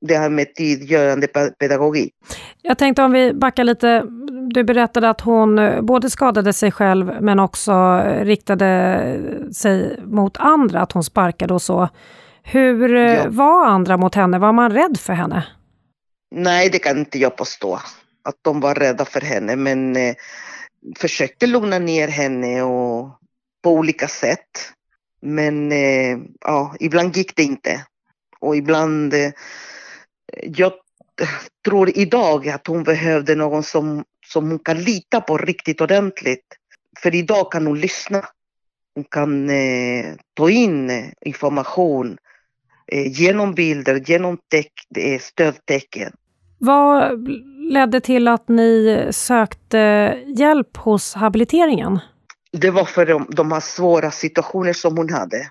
det 0.00 0.16
här 0.16 0.30
med 0.30 0.54
tidgörande 0.54 1.26
pedagogik. 1.58 2.14
Jag 2.62 2.78
tänkte 2.78 3.02
om 3.02 3.12
vi 3.12 3.34
backar 3.34 3.64
lite. 3.64 4.04
Du 4.52 4.64
berättade 4.64 5.10
att 5.10 5.20
hon 5.20 5.58
eh, 5.58 5.80
både 5.80 6.10
skadade 6.10 6.52
sig 6.52 6.72
själv 6.72 7.12
men 7.20 7.38
också 7.38 7.72
eh, 7.72 8.24
riktade 8.24 9.20
sig 9.54 10.00
mot 10.04 10.36
andra, 10.36 10.80
att 10.80 10.92
hon 10.92 11.04
sparkade 11.04 11.54
och 11.54 11.62
så. 11.62 11.88
Hur 12.42 12.94
eh, 12.94 13.14
ja. 13.14 13.24
var 13.28 13.66
andra 13.66 13.96
mot 13.96 14.14
henne? 14.14 14.38
Var 14.38 14.52
man 14.52 14.72
rädd 14.72 14.96
för 15.00 15.12
henne? 15.12 15.46
Nej, 16.34 16.68
det 16.70 16.78
kan 16.78 16.98
inte 16.98 17.18
jag 17.18 17.36
påstå. 17.36 17.80
Att 18.24 18.36
de 18.42 18.60
var 18.60 18.74
rädda 18.74 19.04
för 19.04 19.20
henne, 19.20 19.56
men 19.56 19.96
eh, 19.96 20.14
försökte 20.96 21.46
lugna 21.46 21.78
ner 21.78 22.08
henne 22.08 22.62
och 22.62 23.18
på 23.64 23.70
olika 23.70 24.08
sätt. 24.08 24.72
Men 25.22 25.72
eh, 25.72 26.18
ja, 26.40 26.74
ibland 26.80 27.16
gick 27.16 27.36
det 27.36 27.42
inte. 27.42 27.84
Och 28.40 28.56
ibland 28.56 29.14
eh, 29.14 29.30
jag 30.42 30.72
tror 31.64 31.98
idag 31.98 32.48
att 32.48 32.66
hon 32.66 32.82
behövde 32.82 33.34
någon 33.34 33.62
som, 33.62 34.04
som 34.32 34.50
hon 34.50 34.58
kan 34.58 34.78
lita 34.78 35.20
på 35.20 35.38
riktigt 35.38 35.80
ordentligt. 35.80 36.46
För 37.02 37.14
idag 37.14 37.52
kan 37.52 37.66
hon 37.66 37.80
lyssna. 37.80 38.22
Hon 38.94 39.04
kan 39.04 39.50
eh, 39.50 40.14
ta 40.34 40.50
in 40.50 40.90
information 41.20 42.16
eh, 42.92 43.12
genom 43.12 43.54
bilder, 43.54 44.02
genom 44.06 44.38
eh, 44.98 45.20
stödtecken. 45.20 46.12
Vad 46.58 47.28
ledde 47.72 48.00
till 48.00 48.28
att 48.28 48.48
ni 48.48 49.08
sökte 49.10 50.14
hjälp 50.36 50.76
hos 50.76 51.14
habiliteringen? 51.14 51.98
Det 52.52 52.70
var 52.70 52.84
för 52.84 53.06
de, 53.06 53.26
de 53.30 53.52
här 53.52 53.60
svåra 53.60 54.10
situationer 54.10 54.72
som 54.72 54.96
hon 54.96 55.12
hade. 55.12 55.48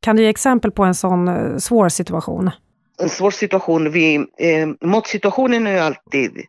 Kan 0.00 0.16
du 0.16 0.22
ge 0.22 0.28
exempel 0.28 0.70
på 0.70 0.84
en 0.84 0.94
sån 0.94 1.28
eh, 1.28 1.56
svår 1.56 1.88
situation? 1.88 2.50
en 2.98 3.08
svår 3.08 3.30
situation. 3.30 3.90
Vi, 3.90 4.14
eh, 4.38 4.88
matsituationen 4.88 5.66
är 5.66 5.80
alltid 5.80 6.36
eh, 6.36 6.44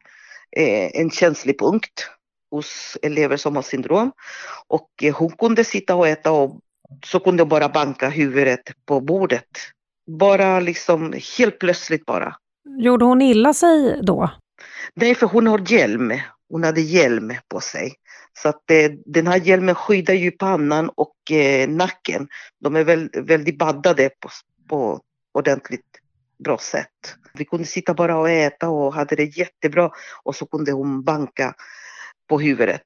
en 0.56 1.12
känslig 1.12 1.60
punkt 1.60 2.10
hos 2.52 2.98
elever 3.02 3.38
som 3.38 3.56
har 3.56 3.64
syndrom. 3.64 4.12
Och 4.68 4.90
eh, 5.04 5.16
hon 5.16 5.32
kunde 5.32 5.64
sitta 5.64 5.96
och 5.96 6.08
äta 6.08 6.32
och 6.32 6.60
så 7.06 7.20
kunde 7.20 7.44
hon 7.44 7.50
bara 7.50 7.70
banka 7.70 8.10
huvudet 8.10 8.72
på 8.86 9.02
bordet. 9.02 9.50
Bara 10.08 10.60
liksom 10.60 11.14
helt 11.38 11.60
plötsligt 11.60 12.06
bara. 12.06 12.36
Gjorde 12.80 13.06
hon 13.06 13.22
illa 13.22 13.54
sig 13.54 14.00
då? 14.04 14.32
Nej, 14.94 15.16
för 15.16 15.28
hon 15.28 15.48
har 15.48 15.72
hjälm. 15.72 16.14
Hon 16.50 16.64
hade 16.64 16.82
hjälm 16.82 17.34
på 17.48 17.60
sig. 17.60 17.94
Så 18.38 18.50
att 18.50 18.72
eh, 18.72 18.92
den 19.06 19.28
här 19.28 19.40
hjälmen 19.40 19.76
skyddar 19.76 20.14
ju 20.14 20.32
pannan 20.32 20.90
och 20.96 21.32
eh, 21.32 21.70
nacken. 21.70 22.28
De 22.60 22.76
är 22.76 22.84
väl, 22.84 23.10
väldigt 23.14 23.58
baddade 23.58 24.10
på, 24.10 24.30
på 24.70 25.00
ordentligt 25.34 25.86
bra 26.38 26.58
sätt. 26.58 27.16
Vi 27.34 27.46
kunde 27.46 27.66
sitta 27.66 27.94
bara 27.94 28.18
och 28.18 28.30
äta 28.30 28.70
och 28.70 28.94
hade 28.94 29.16
det 29.16 29.38
jättebra 29.38 29.92
och 30.24 30.36
så 30.36 30.46
kunde 30.46 30.72
hon 30.72 31.04
banka 31.04 31.56
på 32.28 32.40
huvudet. 32.40 32.82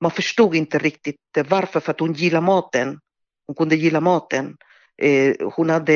Man 0.00 0.10
förstod 0.10 0.54
inte 0.54 0.78
riktigt 0.78 1.20
varför, 1.48 1.80
för 1.80 1.90
att 1.90 2.00
hon 2.00 2.12
gillade 2.12 2.46
maten. 2.46 3.00
Hon 3.46 3.56
kunde 3.56 3.76
gilla 3.76 4.00
maten. 4.00 4.56
Eh, 5.02 5.34
hon 5.54 5.70
hade 5.70 5.94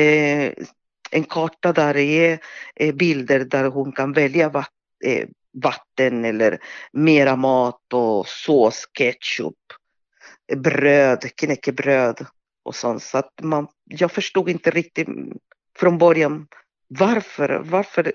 en 1.11 1.23
karta 1.23 1.73
där 1.73 1.93
det 1.93 2.31
eh, 2.31 2.39
är 2.75 2.93
bilder 2.93 3.39
där 3.39 3.65
hon 3.65 3.91
kan 3.91 4.13
välja 4.13 4.65
eh, 5.05 5.27
vatten 5.63 6.25
eller 6.25 6.59
mera 6.93 7.35
mat 7.35 7.93
och 7.93 8.27
sås, 8.27 8.85
ketchup, 8.93 9.55
bröd, 10.55 11.35
knäckebröd 11.35 12.25
och 12.63 12.75
sånt. 12.75 13.03
Så 13.03 13.17
att 13.17 13.33
man, 13.41 13.67
jag 13.85 14.11
förstod 14.11 14.49
inte 14.49 14.71
riktigt 14.71 15.07
från 15.79 15.97
början. 15.97 16.47
Varför? 16.87 17.61
Varför? 17.65 18.13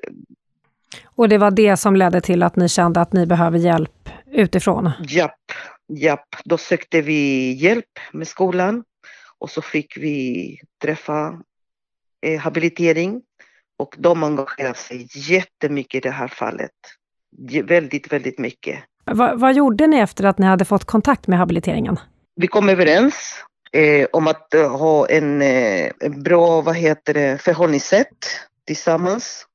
Och 1.04 1.28
det 1.28 1.38
var 1.38 1.50
det 1.50 1.76
som 1.76 1.96
ledde 1.96 2.20
till 2.20 2.42
att 2.42 2.56
ni 2.56 2.68
kände 2.68 3.00
att 3.00 3.12
ni 3.12 3.26
behöver 3.26 3.58
hjälp 3.58 4.08
utifrån? 4.26 4.90
Japp, 5.08 5.52
japp. 5.88 6.28
Då 6.44 6.58
sökte 6.58 7.00
vi 7.00 7.52
hjälp 7.52 7.98
med 8.12 8.28
skolan 8.28 8.84
och 9.38 9.50
så 9.50 9.62
fick 9.62 9.96
vi 9.96 10.60
träffa 10.82 11.42
eh, 12.26 12.40
habilitering 12.40 13.22
och 13.78 13.94
de 13.98 14.24
engagerade 14.24 14.78
sig 14.78 15.08
jättemycket 15.14 15.94
i 15.94 16.00
det 16.00 16.14
här 16.14 16.28
fallet. 16.28 16.70
Väldigt, 17.64 18.12
väldigt 18.12 18.38
mycket. 18.38 18.78
Va, 19.04 19.34
vad 19.36 19.54
gjorde 19.54 19.86
ni 19.86 19.98
efter 19.98 20.24
att 20.24 20.38
ni 20.38 20.46
hade 20.46 20.64
fått 20.64 20.84
kontakt 20.84 21.26
med 21.26 21.38
habiliteringen? 21.38 21.96
Vi 22.36 22.46
kom 22.46 22.68
överens 22.68 23.44
eh, 23.72 24.06
om 24.12 24.26
att 24.26 24.54
eh, 24.54 24.76
ha 24.76 25.08
en, 25.08 25.42
eh, 25.42 25.92
bra 26.24 26.60
vad 26.60 26.76
heter 26.76 27.14
det, 27.14 27.42
förhållningssätt 27.42 28.26
tillsammans. 28.66 29.46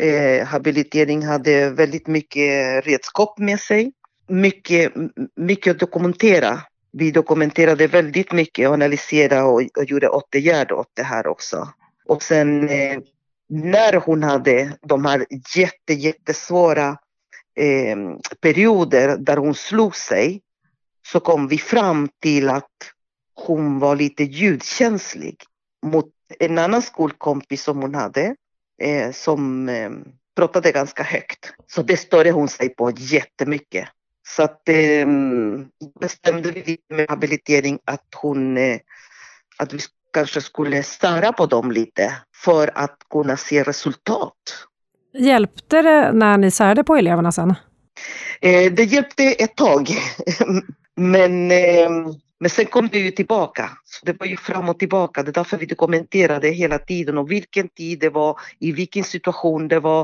Eh, 0.00 0.46
habilitering 0.46 1.26
hade 1.26 1.70
väldigt 1.70 2.06
mycket 2.06 2.86
redskap 2.86 3.38
med 3.38 3.60
sig. 3.60 3.92
Mycket, 4.28 4.92
mycket 5.36 5.70
att 5.70 5.78
dokumentera. 5.78 6.60
Vi 6.92 7.10
dokumenterade 7.10 7.86
väldigt 7.86 8.32
mycket 8.32 8.68
och 8.68 8.74
analyserade 8.74 9.42
och, 9.42 9.62
och 9.78 9.84
gjorde 9.84 10.08
åtgärder 10.08 10.72
åt 10.72 10.90
det 10.94 11.02
här 11.02 11.26
också. 11.26 11.68
Och 12.06 12.22
sen 12.22 12.68
eh, 12.68 12.98
när 13.48 13.92
hon 13.92 14.22
hade 14.22 14.72
de 14.82 15.04
här 15.04 15.26
jätte, 15.56 15.92
jättesvåra 15.92 16.88
eh, 17.56 17.96
perioder 18.40 19.16
där 19.16 19.36
hon 19.36 19.54
slog 19.54 19.96
sig 19.96 20.40
så 21.06 21.20
kom 21.20 21.48
vi 21.48 21.58
fram 21.58 22.08
till 22.22 22.48
att 22.48 22.70
hon 23.34 23.78
var 23.78 23.96
lite 23.96 24.24
ljudkänslig 24.24 25.36
mot 25.86 26.10
en 26.38 26.58
annan 26.58 26.82
skolkompis 26.82 27.62
som 27.62 27.82
hon 27.82 27.94
hade 27.94 28.36
eh, 28.82 29.12
som 29.12 29.68
eh, 29.68 29.90
pratade 30.36 30.72
ganska 30.72 31.02
högt. 31.02 31.52
Så 31.66 31.82
det 31.82 31.96
störde 31.96 32.30
hon 32.30 32.48
sig 32.48 32.68
på 32.68 32.90
jättemycket. 32.90 33.88
Så 34.28 34.42
att 34.42 34.68
eh, 34.68 35.06
bestämde 36.00 36.50
vi 36.50 36.78
med 36.88 37.06
habilitering 37.08 37.78
att 37.84 38.08
hon 38.16 38.56
eh, 38.56 38.78
att 39.58 39.72
vi 39.72 39.78
kanske 40.12 40.40
skulle 40.40 40.82
störa 40.82 41.32
på 41.32 41.46
dem 41.46 41.72
lite 41.72 42.12
för 42.44 42.70
att 42.74 42.96
kunna 43.10 43.36
se 43.36 43.62
resultat. 43.62 44.66
Hjälpte 45.18 45.82
det 45.82 46.12
när 46.12 46.38
ni 46.38 46.50
särade 46.50 46.84
på 46.84 46.96
eleverna 46.96 47.32
sen? 47.32 47.54
Eh, 48.40 48.72
det 48.72 48.84
hjälpte 48.84 49.24
ett 49.24 49.56
tag. 49.56 49.88
Men 50.96 51.50
eh, 51.50 51.90
men 52.40 52.50
sen 52.50 52.66
kom 52.66 52.88
det 52.88 52.98
ju 52.98 53.10
tillbaka. 53.10 53.70
Så 53.84 54.06
det 54.06 54.20
var 54.20 54.26
ju 54.26 54.36
fram 54.36 54.68
och 54.68 54.78
tillbaka. 54.78 55.22
Det 55.22 55.30
är 55.30 55.32
därför 55.32 55.56
vi 55.56 55.66
dokumenterade 55.66 56.48
hela 56.48 56.78
tiden 56.78 57.18
och 57.18 57.30
vilken 57.30 57.68
tid 57.68 58.00
det 58.00 58.08
var, 58.08 58.40
i 58.58 58.72
vilken 58.72 59.04
situation 59.04 59.68
det 59.68 59.80
var, 59.80 60.00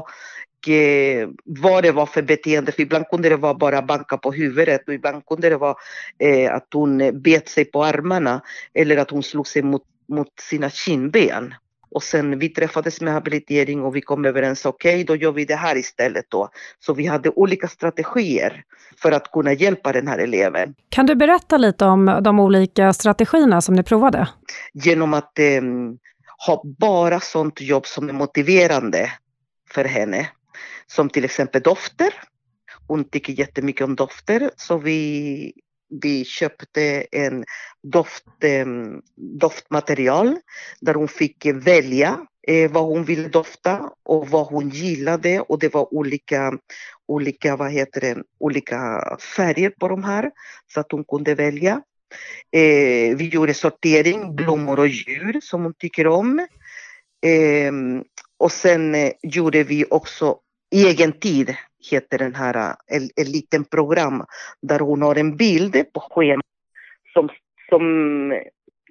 eh, 0.69 1.29
vad 1.45 1.83
det 1.83 1.93
var 1.93 2.07
för 2.07 2.23
beteende. 2.23 2.73
För 2.73 2.83
ibland 2.83 3.09
kunde 3.09 3.29
det 3.29 3.37
vara 3.37 3.55
bara 3.55 3.83
banka 3.83 4.17
på 4.17 4.33
huvudet 4.33 4.89
och 4.89 4.95
ibland 4.95 5.27
kunde 5.27 5.49
det 5.49 5.57
vara 5.57 5.75
eh, 6.19 6.55
att 6.55 6.67
hon 6.75 7.01
eh, 7.01 7.13
bet 7.13 7.49
sig 7.49 7.65
på 7.65 7.85
armarna 7.85 8.43
eller 8.75 8.97
att 8.97 9.11
hon 9.11 9.23
slog 9.23 9.47
sig 9.47 9.63
mot, 9.63 9.83
mot 10.09 10.41
sina 10.41 10.71
kindben. 10.71 11.55
Och 11.91 12.03
sen 12.03 12.39
vi 12.39 12.49
träffades 12.49 13.01
med 13.01 13.13
habilitering 13.13 13.83
och 13.83 13.97
vi 13.97 14.01
kom 14.01 14.25
överens, 14.25 14.67
okej 14.67 14.95
okay, 14.95 15.05
då 15.05 15.17
gör 15.17 15.33
vi 15.33 15.45
det 15.45 15.57
här 15.57 15.77
istället 15.77 16.25
då. 16.29 16.49
Så 16.79 16.95
vi 16.95 17.07
hade 17.07 17.31
olika 17.31 17.69
strategier 17.69 18.65
för 19.03 19.13
att 19.13 19.33
kunna 19.33 19.53
hjälpa 19.53 19.93
den 19.93 20.09
här 20.09 20.19
eleven. 20.19 20.75
Kan 20.89 21.07
du 21.07 21.15
berätta 21.15 21.57
lite 21.57 21.85
om 21.85 22.21
de 22.23 22.41
olika 22.41 22.93
strategierna 22.93 23.61
som 23.61 23.75
ni 23.75 23.83
provade? 23.83 24.29
Genom 24.73 25.15
att 25.15 25.39
eh, 25.39 25.63
ha 26.47 26.63
bara 26.79 27.21
sånt 27.21 27.61
jobb 27.61 27.87
som 27.87 28.09
är 28.09 28.13
motiverande 28.13 29.13
för 29.71 29.85
henne. 29.85 30.29
Som 30.87 31.09
till 31.09 31.25
exempel 31.25 31.63
dofter. 31.63 32.09
Hon 32.87 33.05
tycker 33.05 33.33
jättemycket 33.33 33.85
om 33.85 33.97
dofter 33.97 34.51
så 34.57 34.79
vi 34.79 35.53
vi 36.03 36.25
köpte 36.25 37.07
en 37.13 37.45
doft, 37.83 38.25
doftmaterial 39.41 40.37
där 40.81 40.95
hon 40.95 41.09
fick 41.09 41.47
välja 41.47 42.27
eh, 42.47 42.71
vad 42.71 42.85
hon 42.85 43.05
ville 43.05 43.29
dofta 43.29 43.91
och 44.03 44.29
vad 44.29 44.47
hon 44.47 44.69
gillade 44.69 45.41
och 45.41 45.59
det 45.59 45.75
var 45.75 45.95
olika, 45.95 46.53
olika, 47.09 47.57
vad 47.57 47.73
heter 47.73 48.01
det, 48.01 48.23
olika 48.41 49.03
färger 49.37 49.71
på 49.71 49.89
de 49.89 50.05
här 50.05 50.31
så 50.75 50.81
att 50.81 50.93
hon 50.93 51.05
kunde 51.05 51.35
välja. 51.35 51.83
Eh, 52.53 53.17
vi 53.17 53.29
gjorde 53.33 53.55
sortering, 53.55 54.37
blommor 54.37 54.79
och 54.79 54.89
djur 54.89 55.41
som 55.43 55.63
hon 55.63 55.75
tycker 55.79 56.07
om. 56.07 56.39
Eh, 57.27 57.73
och 58.39 58.53
sen 58.53 58.95
eh, 58.95 59.13
gjorde 59.23 59.63
vi 59.63 59.85
också 59.91 60.39
egen 60.75 61.13
tid 61.13 61.57
heter 61.91 62.19
den 62.19 62.35
här, 62.35 62.75
en, 62.87 63.03
en 63.17 63.33
liten 63.33 63.65
program 63.65 64.25
där 64.63 64.79
hon 64.79 65.03
har 65.03 65.17
en 65.19 65.37
bild 65.37 65.93
på 65.93 66.01
schemat 66.01 66.47
som, 67.13 67.29
som 67.69 67.83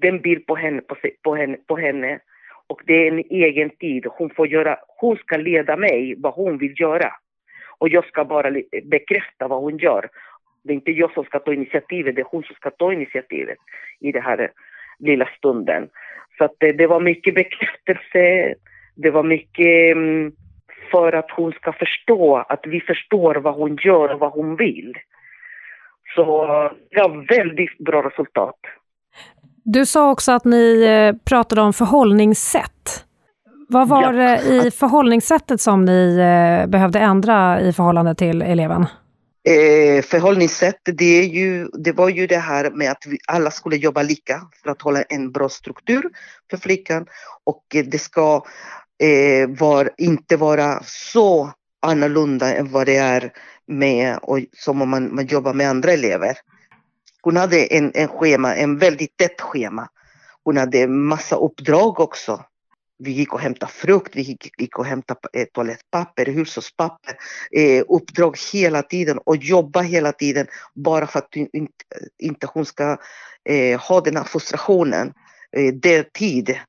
det 0.02 0.08
är 0.08 0.12
en 0.12 0.22
bild 0.22 0.46
på 0.46 0.56
henne, 0.56 0.82
på, 0.82 0.96
på, 1.24 1.36
henne, 1.36 1.58
på 1.68 1.78
henne 1.78 2.20
Och 2.68 2.82
det 2.86 2.94
är 2.94 3.12
en 3.12 3.24
egen 3.30 3.70
tid. 3.70 4.06
Hon, 4.06 4.30
får 4.30 4.48
göra, 4.48 4.78
hon 4.88 5.18
ska 5.18 5.38
leda 5.38 5.78
mig 5.78 6.16
vad 6.18 6.34
hon 6.34 6.58
vill 6.58 6.74
göra. 6.82 7.12
Och 7.78 7.90
jag 7.90 8.06
ska 8.06 8.26
bara 8.26 8.52
bekräfta 8.84 9.48
vad 9.48 9.62
hon 9.62 9.78
gör. 9.78 10.10
Det 10.64 10.74
är 10.74 10.76
inte 10.76 10.92
jag 10.92 11.12
som 11.14 11.24
ska 11.24 11.40
ta 11.40 11.54
initiativet, 11.54 12.16
det 12.16 12.22
är 12.22 12.32
hon 12.32 12.44
som 12.44 12.56
ska 12.56 12.70
ta 12.70 12.94
initiativet 12.94 13.58
i 14.00 14.12
den 14.12 14.24
här 14.24 14.52
lilla 15.00 15.30
stunden. 15.38 15.90
Så 16.38 16.44
att 16.44 16.56
det, 16.58 16.72
det 16.72 16.88
var 16.88 17.00
mycket 17.00 17.36
bekräftelse, 17.36 18.56
det 18.96 19.10
var 19.12 19.24
mycket 19.24 19.96
um, 19.96 20.32
för 20.92 21.14
att 21.14 21.32
hon 21.32 21.52
ska 21.52 21.74
förstå 21.74 22.46
att 22.50 22.62
vi 22.64 22.82
förstår 22.82 23.36
vad 23.36 23.56
hon 23.56 23.78
gör 23.82 24.14
och 24.14 24.20
vad 24.20 24.32
hon 24.32 24.56
vill. 24.56 24.94
Så 26.16 26.48
det 26.92 26.96
gav 26.96 27.26
väldigt 27.26 27.78
bra 27.78 28.02
resultat. 28.02 28.56
Du 29.64 29.86
sa 29.86 30.12
också 30.12 30.32
att 30.32 30.46
ni 30.46 30.84
eh, 30.84 31.16
pratade 31.30 31.62
om 31.62 31.74
förhållningssätt. 31.74 33.06
Vad 33.70 33.90
var 33.90 34.04
ja. 34.04 34.12
det 34.12 34.42
i 34.42 34.72
förhållningssättet 34.72 35.62
som 35.62 35.86
ni 35.86 36.18
eh, 36.18 36.70
behövde 36.70 37.00
ändra 37.00 37.62
i 37.62 37.74
förhållande 37.74 38.16
till 38.16 38.42
eleven? 38.42 38.86
Eh, 39.50 40.04
förhållningssätt, 40.04 40.82
det, 40.84 41.20
är 41.20 41.24
ju, 41.24 41.68
det 41.68 41.92
var 41.92 42.10
ju 42.10 42.28
det 42.28 42.38
här 42.38 42.72
med 42.72 42.92
att 42.92 43.04
vi 43.08 43.18
alla 43.28 43.52
skulle 43.52 43.76
jobba 43.76 44.02
lika 44.02 44.42
för 44.64 44.70
att 44.70 44.82
hålla 44.82 45.02
en 45.02 45.32
bra 45.32 45.50
struktur 45.50 46.04
för 46.50 46.58
flickan 46.58 47.06
och 47.44 47.64
det 47.92 48.00
ska 48.00 48.44
eh, 49.00 49.50
var, 49.50 49.90
inte 49.98 50.38
vara 50.38 50.84
så 50.84 51.52
annorlunda 51.82 52.56
än 52.56 52.72
vad 52.72 52.86
det 52.86 52.96
är 52.96 53.34
med, 53.68 54.20
och, 54.22 54.40
som 54.54 54.82
om 54.82 54.90
man, 54.90 55.16
man 55.16 55.26
jobbar 55.26 55.54
med 55.54 55.70
andra 55.70 55.92
elever. 55.92 56.38
Hon 57.22 57.38
hade 57.38 57.66
en, 57.66 57.92
en 57.94 58.08
schema, 58.08 58.56
en 58.56 58.78
väldigt 58.78 59.18
tätt 59.18 59.42
schema. 59.42 59.88
Hon 60.44 60.58
hade 60.58 60.88
massa 60.88 61.36
uppdrag 61.36 62.00
också. 62.00 62.46
Vi 63.04 63.12
gick 63.12 63.34
och 63.34 63.40
hämtade 63.40 63.72
frukt, 63.72 64.16
vi 64.16 64.22
gick, 64.22 64.62
gick 64.62 64.80
och 64.80 64.86
hämtade 64.86 65.20
eh, 65.34 65.46
toalettpapper, 65.54 66.26
hushållspapper, 66.26 67.18
eh, 67.52 67.84
uppdrag 67.90 68.38
hela 68.54 68.82
tiden 68.82 69.18
och 69.18 69.36
jobba 69.36 69.82
hela 69.82 70.12
tiden 70.12 70.48
bara 70.76 71.08
för 71.08 71.20
att 71.20 71.36
inte, 71.36 71.86
inte 72.18 72.48
hon 72.54 72.66
ska 72.66 72.98
eh, 73.50 73.80
ha 73.80 74.02
den 74.02 74.18
här 74.18 74.24
frustrationen. 74.24 75.14
Eh, 75.52 75.74
deltid 75.74 76.60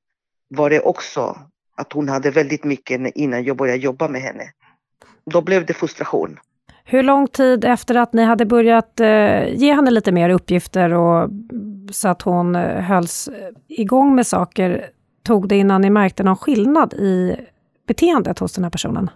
var 0.49 0.71
det 0.71 0.81
också 0.81 1.39
att 1.81 1.93
hon 1.93 2.09
hade 2.09 2.31
väldigt 2.31 2.65
mycket 2.65 3.13
innan 3.15 3.45
jag 3.45 3.57
började 3.57 3.79
jobba 3.79 4.09
med 4.09 4.21
henne. 4.21 4.45
Då 5.31 5.41
blev 5.41 5.67
det 5.67 5.75
frustration. 5.75 6.39
Hur 6.85 7.03
lång 7.03 7.29
tid 7.29 7.65
efter 7.65 7.95
att 7.95 8.13
ni 8.13 8.25
hade 8.25 8.47
börjat 8.47 9.01
eh, 9.01 9.55
ge 9.55 9.75
henne 9.75 9.91
lite 9.91 10.13
mer 10.13 10.31
uppgifter 10.31 10.93
och, 10.93 11.31
så 11.91 12.09
att 12.09 12.23
hon 12.23 12.57
eh, 12.57 12.81
hölls 12.81 13.29
eh, 13.29 13.49
igång 13.69 14.15
med 14.15 14.27
saker 14.27 14.91
tog 15.23 15.49
det 15.49 15.57
innan 15.57 15.81
ni 15.81 15.91
märkte 15.91 16.23
någon 16.23 16.37
skillnad 16.37 16.95
i 16.95 17.37
beteendet 17.87 18.39
hos 18.39 18.53
den 18.53 18.65
här 18.65 18.71
personen? 18.71 19.11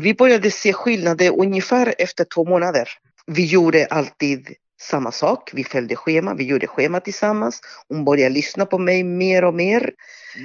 Vi 0.00 0.14
började 0.18 0.50
se 0.50 0.72
skillnader 0.72 1.40
ungefär 1.40 1.94
efter 1.98 2.24
två 2.34 2.44
månader. 2.44 2.88
Vi 3.26 3.46
gjorde 3.46 3.86
alltid 3.90 4.48
samma 4.82 5.12
sak. 5.12 5.50
Vi 5.52 5.64
följde 5.64 5.96
schema, 5.96 6.34
vi 6.34 6.44
gjorde 6.44 6.66
schema 6.66 7.00
tillsammans. 7.00 7.60
Hon 7.88 8.04
började 8.04 8.34
lyssna 8.34 8.66
på 8.66 8.78
mig 8.78 9.04
mer 9.04 9.44
och 9.44 9.54
mer. 9.54 9.90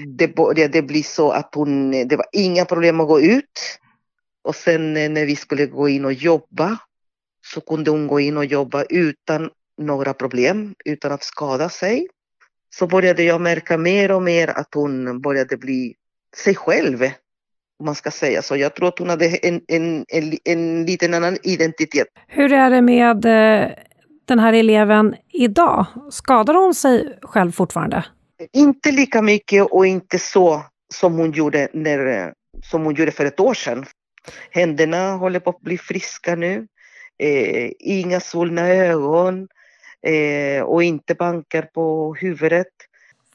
Det 0.07 0.35
började 0.35 0.81
bli 0.81 1.03
så 1.03 1.31
att 1.31 1.55
hon, 1.55 1.91
det 1.91 2.15
var 2.15 2.25
inga 2.31 2.65
problem 2.65 2.99
att 2.99 3.07
gå 3.07 3.21
ut. 3.21 3.79
Och 4.43 4.55
sen 4.55 4.97
eh, 4.97 5.09
när 5.09 5.25
vi 5.25 5.35
skulle 5.35 5.65
gå 5.65 5.89
in 5.89 6.05
och 6.05 6.13
jobba 6.13 6.77
så 7.53 7.61
kunde 7.61 7.91
hon 7.91 8.07
gå 8.07 8.19
in 8.19 8.37
och 8.37 8.45
jobba 8.45 8.83
utan 8.83 9.49
några 9.77 10.13
problem, 10.13 10.75
utan 10.85 11.11
att 11.11 11.23
skada 11.23 11.69
sig. 11.69 12.07
Så 12.75 12.87
började 12.87 13.23
jag 13.23 13.41
märka 13.41 13.77
mer 13.77 14.11
och 14.11 14.21
mer 14.21 14.47
att 14.47 14.73
hon 14.73 15.21
började 15.21 15.57
bli 15.57 15.95
sig 16.35 16.55
själv, 16.55 17.03
om 17.79 17.85
man 17.85 17.95
ska 17.95 18.11
säga 18.11 18.41
så. 18.41 18.55
Jag 18.55 18.75
tror 18.75 18.87
att 18.87 18.99
hon 18.99 19.09
hade 19.09 19.27
en, 19.27 19.61
en, 19.67 20.05
en, 20.07 20.37
en 20.43 20.85
liten 20.85 21.13
annan 21.13 21.37
identitet. 21.43 22.07
Hur 22.27 22.53
är 22.53 22.69
det 22.69 22.81
med 22.81 23.25
eh, 23.25 23.71
den 24.27 24.39
här 24.39 24.53
eleven 24.53 25.15
idag? 25.33 25.85
Skadar 26.11 26.53
hon 26.53 26.73
sig 26.73 27.19
själv 27.21 27.51
fortfarande? 27.51 28.05
Inte 28.53 28.91
lika 28.91 29.21
mycket 29.21 29.65
och 29.65 29.87
inte 29.87 30.19
så 30.19 30.61
som 30.93 31.17
hon 31.17 31.31
gjorde, 31.31 31.67
när, 31.73 32.33
som 32.63 32.83
hon 32.83 32.95
gjorde 32.95 33.11
för 33.11 33.25
ett 33.25 33.39
år 33.39 33.53
sedan. 33.53 33.85
Händerna 34.51 35.11
håller 35.11 35.39
på 35.39 35.49
att 35.49 35.61
bli 35.61 35.77
friska 35.77 36.35
nu. 36.35 36.67
Eh, 37.19 37.71
inga 37.79 38.19
svullna 38.19 38.67
ögon 38.67 39.47
eh, 40.07 40.63
och 40.63 40.83
inte 40.83 41.15
bankar 41.15 41.61
på 41.61 42.15
huvudet. 42.19 42.67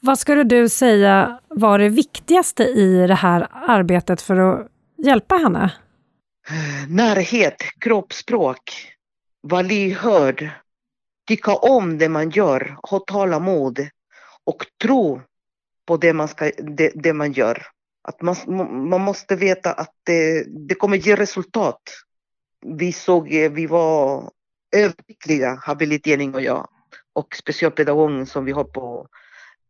Vad 0.01 0.19
skulle 0.19 0.43
du 0.43 0.69
säga 0.69 1.39
var 1.47 1.79
det 1.79 1.89
viktigaste 1.89 2.63
i 2.63 3.07
det 3.07 3.15
här 3.15 3.47
arbetet 3.51 4.21
för 4.21 4.35
att 4.35 4.67
hjälpa 5.05 5.35
henne? 5.35 5.73
Närhet, 6.89 7.55
kroppsspråk, 7.79 8.59
var 9.41 9.63
lyhörd, 9.63 10.49
tycka 11.27 11.55
om 11.55 11.97
det 11.97 12.09
man 12.09 12.29
gör, 12.29 12.77
ha 12.89 12.99
tålamod 12.99 13.87
och 14.43 14.65
tro 14.81 15.21
på 15.85 15.97
det 15.97 16.13
man, 16.13 16.27
ska, 16.27 16.51
det, 16.57 16.91
det 16.95 17.13
man 17.13 17.31
gör. 17.31 17.65
Att 18.01 18.21
man, 18.21 18.35
man 18.89 19.01
måste 19.01 19.35
veta 19.35 19.73
att 19.73 19.93
det, 20.03 20.43
det 20.67 20.75
kommer 20.75 20.97
ge 20.97 21.15
resultat. 21.15 21.81
Vi 22.65 22.93
såg, 22.93 23.33
eh, 23.33 23.51
vi 23.51 23.65
var 23.65 24.29
överlyckliga, 24.75 25.59
habilitering 25.61 26.35
och 26.35 26.41
jag, 26.41 26.67
och 27.13 27.35
specialpedagogen 27.35 28.25
som 28.25 28.45
vi 28.45 28.51
har 28.51 28.63
på, 28.63 29.07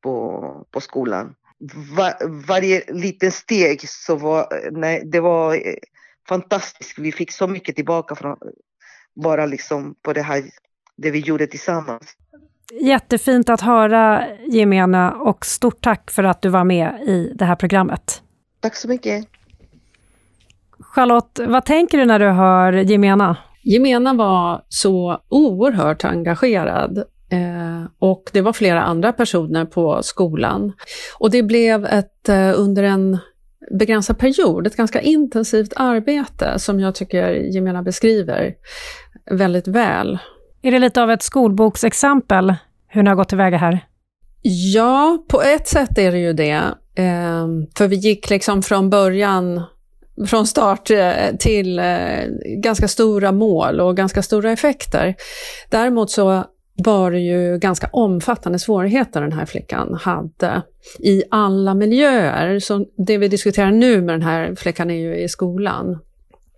på, 0.01 0.67
på 0.71 0.81
skolan. 0.81 1.35
Var, 1.95 2.43
varje 2.47 2.93
liten 2.93 3.31
steg 3.31 3.89
så 3.89 4.15
var, 4.15 4.69
nej, 4.71 5.01
det 5.05 5.19
var 5.19 5.55
eh, 5.55 5.75
fantastiskt. 6.27 6.97
Vi 6.97 7.11
fick 7.11 7.31
så 7.31 7.47
mycket 7.47 7.75
tillbaka 7.75 8.15
från, 8.15 8.37
bara 9.15 9.45
liksom 9.45 9.95
på 10.01 10.13
det 10.13 10.21
här 10.21 10.43
det 10.97 11.11
vi 11.11 11.19
gjorde 11.19 11.47
tillsammans. 11.47 12.15
Jättefint 12.81 13.49
att 13.49 13.61
höra 13.61 14.23
Gemena 14.47 15.11
och 15.11 15.45
stort 15.45 15.81
tack 15.81 16.11
för 16.11 16.23
att 16.23 16.41
du 16.41 16.49
var 16.49 16.63
med 16.63 17.03
i 17.07 17.33
det 17.35 17.45
här 17.45 17.55
programmet. 17.55 18.21
Tack 18.59 18.75
så 18.75 18.87
mycket. 18.87 19.27
Charlotte, 20.79 21.39
vad 21.47 21.65
tänker 21.65 21.97
du 21.97 22.05
när 22.05 22.19
du 22.19 22.25
hör 22.25 22.73
Gemena? 22.73 23.37
Gemena 23.63 24.13
var 24.13 24.61
så 24.69 25.21
oerhört 25.29 26.05
engagerad 26.05 26.97
eh, 27.29 27.83
och 27.99 28.29
det 28.33 28.41
var 28.41 28.53
flera 28.53 28.81
andra 28.81 29.13
personer 29.13 29.65
på 29.65 30.03
skolan. 30.03 30.73
Och 31.19 31.31
det 31.31 31.43
blev 31.43 31.85
ett, 31.85 32.29
eh, 32.29 32.59
under 32.59 32.83
en 32.83 33.17
begränsad 33.71 34.17
period, 34.17 34.67
ett 34.67 34.77
ganska 34.77 35.01
intensivt 35.01 35.73
arbete 35.75 36.59
som 36.59 36.79
jag 36.79 36.95
tycker 36.95 37.31
Gemena 37.31 37.83
beskriver 37.83 38.53
väldigt 39.31 39.67
väl. 39.67 40.19
Är 40.65 40.71
det 40.71 40.79
lite 40.79 41.03
av 41.03 41.11
ett 41.11 41.21
skolboksexempel 41.21 42.55
hur 42.87 43.03
ni 43.03 43.09
har 43.09 43.15
gått 43.15 43.29
tillväga 43.29 43.57
här? 43.57 43.85
Ja, 44.73 45.25
på 45.27 45.41
ett 45.41 45.67
sätt 45.67 45.97
är 45.97 46.11
det 46.11 46.19
ju 46.19 46.33
det. 46.33 46.61
Ehm, 46.95 47.67
för 47.77 47.87
vi 47.87 47.95
gick 47.95 48.29
liksom 48.29 48.61
från 48.61 48.89
början, 48.89 49.61
från 50.27 50.47
start 50.47 50.91
eh, 50.91 51.35
till 51.39 51.79
eh, 51.79 51.85
ganska 52.57 52.87
stora 52.87 53.31
mål 53.31 53.79
och 53.79 53.97
ganska 53.97 54.21
stora 54.21 54.51
effekter. 54.51 55.15
Däremot 55.69 56.11
så 56.11 56.43
var 56.83 57.11
det 57.11 57.19
ju 57.19 57.57
ganska 57.57 57.89
omfattande 57.91 58.59
svårigheter 58.59 59.21
den 59.21 59.33
här 59.33 59.45
flickan 59.45 59.93
hade 60.01 60.61
i 60.99 61.23
alla 61.31 61.73
miljöer. 61.73 62.59
Så 62.59 62.85
det 63.07 63.17
vi 63.17 63.27
diskuterar 63.27 63.71
nu 63.71 64.01
med 64.01 64.13
den 64.15 64.21
här 64.21 64.55
flickan 64.55 64.91
är 64.91 64.99
ju 64.99 65.15
i 65.15 65.29
skolan. 65.29 65.99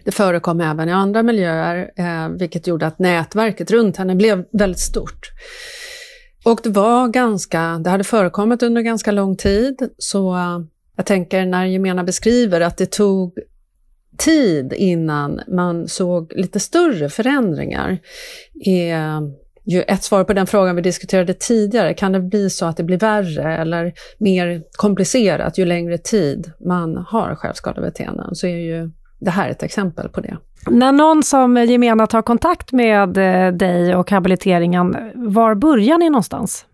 Det 0.06 0.12
förekom 0.12 0.62
även 0.62 0.89
i 0.89 0.91
andra 0.91 1.24
miljöer, 1.24 1.91
eh, 1.96 2.30
vilket 2.30 2.68
gjorde 2.68 2.88
att 2.88 3.00
nätverket 3.00 3.72
runt 3.72 3.98
henne 3.98 4.15
blev 4.15 4.46
väldigt 4.52 4.80
stort. 4.80 5.32
Och 6.46 6.60
det 6.63 6.70
var 6.70 7.08
ganska, 7.08 7.82
det 7.84 7.89
hade 7.89 8.04
förekommit 8.04 8.63
under 8.63 8.82
ganska 8.82 9.12
lång 9.12 9.38
tid, 9.38 9.89
så 9.98 10.36
eh, 10.36 10.60
jag 10.96 11.06
tänker 11.06 11.46
när 11.46 11.65
Gemena 11.65 12.04
beskriver 12.04 12.62
att 12.62 12.78
det 12.78 12.91
tog 12.91 13.34
tid 14.18 14.74
innan 14.74 15.41
man 15.48 15.88
såg 15.88 16.34
lite 16.36 16.60
större 16.60 17.10
förändringar 17.10 18.00
är 18.65 18.96
eh, 18.96 19.22
ju 19.65 19.82
ett 19.82 20.04
svar 20.04 20.24
på 20.24 20.34
den 20.34 20.48
frågan 20.48 20.76
vi 20.76 20.82
diskuterade 20.82 21.34
tidigare. 21.34 21.94
Kan 21.94 22.12
det 22.12 22.20
bli 22.20 22.50
så 22.50 22.65
att 22.65 22.78
det 22.78 22.84
blir 22.84 22.98
värre 22.98 23.58
eller 23.58 23.94
mer 24.18 24.63
komplicerat 24.78 25.58
ju 25.58 25.65
längre 25.65 25.98
tid 25.98 26.52
man 26.65 26.98
har 26.98 27.36
självskadebeteenden? 27.36 28.36
Så 28.36 28.48
är 28.48 28.58
ju 28.58 28.91
det 29.26 29.32
här 29.32 29.48
är 29.48 29.52
ett 29.52 29.64
exempel 29.64 30.10
på 30.10 30.22
det. 30.22 30.38
När 30.70 30.92
någon 30.92 31.24
som 31.24 31.58
gemena 31.58 32.08
tar 32.08 32.22
kontakt 32.22 32.72
med 32.72 33.18
eh, 33.18 33.54
dig 33.54 33.96
och 33.96 34.12
habiliteringen, 34.12 34.96
var 35.16 35.56
börjar 35.56 35.98
ni 35.98 36.10
någonstans? 36.10 36.66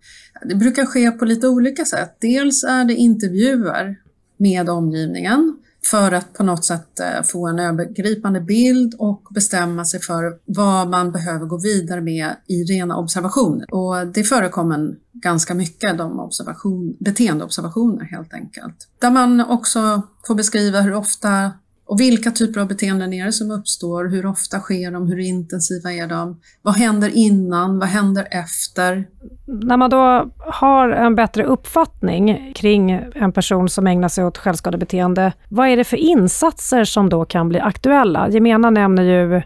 Det 0.45 0.55
brukar 0.55 0.85
ske 0.85 1.11
på 1.11 1.25
lite 1.25 1.47
olika 1.47 1.85
sätt. 1.85 2.17
Dels 2.21 2.63
är 2.63 2.85
det 2.85 2.95
intervjuer 2.95 3.95
med 4.37 4.69
omgivningen 4.69 5.57
för 5.85 6.11
att 6.11 6.33
på 6.33 6.43
något 6.43 6.65
sätt 6.65 6.99
eh, 6.99 7.23
få 7.23 7.47
en 7.47 7.59
övergripande 7.59 8.41
bild 8.41 8.95
och 8.99 9.21
bestämma 9.31 9.85
sig 9.85 9.99
för 10.01 10.37
vad 10.45 10.87
man 10.87 11.11
behöver 11.11 11.45
gå 11.45 11.57
vidare 11.57 12.01
med 12.01 12.35
i 12.47 12.63
rena 12.63 12.97
observationer. 12.97 13.73
Och 13.73 14.07
det 14.07 14.23
förekommer 14.23 14.95
ganska 15.13 15.53
mycket, 15.53 15.97
de 15.97 16.19
observation, 16.19 16.95
beteendeobservationer 16.99 18.05
helt 18.05 18.33
enkelt. 18.33 18.87
Där 18.99 19.11
man 19.11 19.41
också 19.41 20.01
får 20.27 20.35
beskriva 20.35 20.81
hur 20.81 20.93
ofta 20.93 21.51
och 21.91 21.99
vilka 21.99 22.31
typer 22.31 22.61
av 22.61 22.67
beteenden 22.67 23.13
är 23.13 23.25
det 23.25 23.31
som 23.31 23.51
uppstår? 23.51 24.09
Hur 24.09 24.25
ofta 24.25 24.59
sker 24.59 24.91
de? 24.91 25.07
Hur 25.07 25.19
intensiva 25.19 25.91
är 25.91 26.07
de? 26.07 26.39
Vad 26.61 26.73
händer 26.75 27.11
innan? 27.13 27.79
Vad 27.79 27.89
händer 27.89 28.27
efter? 28.31 29.05
När 29.45 29.77
man 29.77 29.89
då 29.89 30.31
har 30.37 30.89
en 30.89 31.15
bättre 31.15 31.43
uppfattning 31.43 32.53
kring 32.55 32.91
en 33.15 33.31
person 33.31 33.69
som 33.69 33.87
ägnar 33.87 34.07
sig 34.07 34.25
åt 34.25 34.37
självskadebeteende, 34.37 35.33
vad 35.49 35.67
är 35.67 35.77
det 35.77 35.83
för 35.83 35.97
insatser 35.97 36.83
som 36.83 37.09
då 37.09 37.25
kan 37.25 37.49
bli 37.49 37.59
aktuella? 37.59 38.29
Gemena 38.29 38.69
nämner 38.69 39.03
ju 39.03 39.41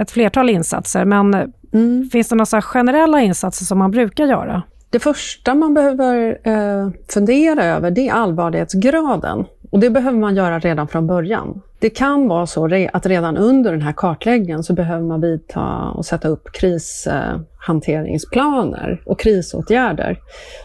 ett 0.00 0.10
flertal 0.10 0.50
insatser, 0.50 1.04
men 1.04 1.34
mm. 1.72 2.08
finns 2.12 2.28
det 2.28 2.34
några 2.34 2.62
generella 2.62 3.20
insatser 3.20 3.64
som 3.64 3.78
man 3.78 3.90
brukar 3.90 4.26
göra? 4.26 4.62
Det 4.90 5.00
första 5.00 5.54
man 5.54 5.74
behöver 5.74 6.38
eh, 6.42 6.90
fundera 7.08 7.64
över 7.64 7.90
det 7.90 8.08
är 8.08 8.12
allvarlighetsgraden. 8.12 9.44
Och 9.70 9.80
det 9.80 9.90
behöver 9.90 10.18
man 10.18 10.36
göra 10.36 10.58
redan 10.58 10.88
från 10.88 11.06
början. 11.06 11.62
Det 11.78 11.90
kan 11.90 12.28
vara 12.28 12.46
så 12.46 12.88
att 12.92 13.06
redan 13.06 13.36
under 13.36 13.72
den 13.72 13.82
här 13.82 13.92
kartläggningen 13.92 14.62
så 14.62 14.72
behöver 14.72 15.04
man 15.04 15.20
vidta 15.20 15.90
och 15.94 16.06
sätta 16.06 16.28
upp 16.28 16.52
krishanteringsplaner 16.52 19.02
och 19.06 19.20
krisåtgärder 19.20 20.18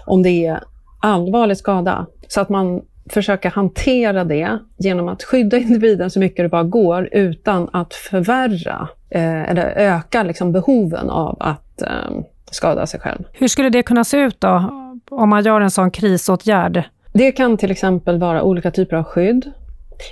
om 0.06 0.24
det 0.24 0.46
är 0.46 0.64
allvarlig 1.02 1.58
skada. 1.58 2.06
Så 2.28 2.42
att 2.42 2.50
man 2.50 2.82
försöker 3.10 3.50
hantera 3.50 4.24
det 4.24 4.60
genom 4.78 5.08
att 5.08 5.24
skydda 5.24 5.58
individen 5.58 6.10
så 6.10 6.20
mycket 6.20 6.46
det 6.46 6.50
bara 6.50 6.64
går 6.64 7.10
utan 7.12 7.70
att 7.74 7.94
förvärra 7.94 8.88
eh, 9.10 9.50
eller 9.50 9.66
öka 9.66 10.24
liksom 10.24 10.52
behoven 10.52 11.10
av 11.10 11.38
att 11.40 11.82
eh, 11.82 12.12
skada 12.52 12.86
sig 12.86 13.00
själv. 13.00 13.24
Hur 13.34 13.48
skulle 13.48 13.70
det 13.70 13.84
kunna 13.84 14.04
se 14.04 14.18
ut 14.18 14.42
då, 14.42 14.70
om 15.12 15.30
man 15.30 15.44
gör 15.44 15.62
en 15.62 15.72
sån 15.72 15.92
krisåtgärd? 15.92 16.84
Det 17.14 17.32
kan 17.32 17.58
till 17.58 17.72
exempel 17.72 18.18
vara 18.18 18.44
olika 18.44 18.72
typer 18.72 18.96
av 18.96 19.04
skydd. 19.04 19.52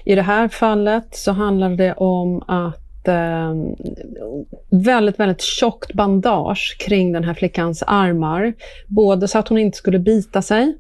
I 0.04 0.16
det 0.16 0.22
här 0.22 0.48
fallet 0.48 1.08
så 1.12 1.32
handlar 1.32 1.70
det 1.70 1.94
om 1.94 2.44
att 2.48 3.08
eh, 3.08 3.54
väldigt, 4.70 5.20
väldigt 5.20 5.42
tjockt 5.42 5.94
bandage 5.94 6.78
kring 6.80 7.12
den 7.12 7.24
här 7.24 7.34
flickans 7.34 7.84
armar. 7.88 8.54
Både 8.88 9.28
så 9.28 9.40
att 9.40 9.48
hon 9.48 9.58
inte 9.58 9.78
skulle 9.78 10.00
bita 10.00 10.42
sig, 10.42 10.78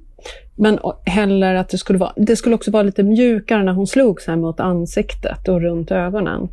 men 0.56 0.80
heller 1.06 1.56
att 1.56 1.70
det 1.70 1.78
skulle 1.78 2.00
vara, 2.00 2.14
det 2.16 2.36
skulle 2.36 2.56
också 2.56 2.72
vara 2.72 2.84
lite 2.84 3.04
mjukare 3.04 3.64
när 3.64 3.74
hon 3.74 3.88
slog 3.88 4.22
sig 4.22 4.36
mot 4.36 4.60
ansiktet 4.60 5.48
och 5.48 5.62
runt 5.62 5.92
ögonen. 5.92 6.50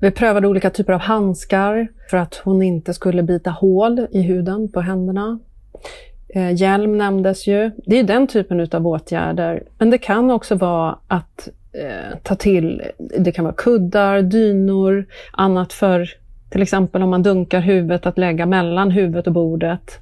Vi 0.00 0.10
prövade 0.10 0.48
olika 0.48 0.70
typer 0.70 0.92
av 0.92 1.00
handskar 1.00 1.88
för 2.10 2.16
att 2.16 2.34
hon 2.44 2.62
inte 2.62 2.94
skulle 2.94 3.22
bita 3.22 3.50
hål 3.50 4.06
i 4.10 4.22
huden 4.22 4.72
på 4.72 4.80
händerna. 4.80 5.38
Eh, 6.34 6.52
hjälm 6.52 6.98
nämndes 6.98 7.46
ju. 7.46 7.70
Det 7.86 7.98
är 7.98 8.04
den 8.04 8.26
typen 8.26 8.68
av 8.72 8.86
åtgärder. 8.86 9.62
Men 9.78 9.90
det 9.90 9.98
kan 9.98 10.30
också 10.30 10.54
vara 10.54 10.98
att 11.08 11.48
eh, 11.72 12.18
ta 12.22 12.34
till, 12.34 12.82
det 13.18 13.32
kan 13.32 13.44
vara 13.44 13.54
kuddar, 13.54 14.22
dynor, 14.22 15.06
annat 15.32 15.72
för 15.72 16.08
till 16.50 16.62
exempel 16.62 17.02
om 17.02 17.10
man 17.10 17.22
dunkar 17.22 17.60
huvudet, 17.60 18.06
att 18.06 18.18
lägga 18.18 18.46
mellan 18.46 18.90
huvudet 18.90 19.26
och 19.26 19.32
bordet. 19.32 19.98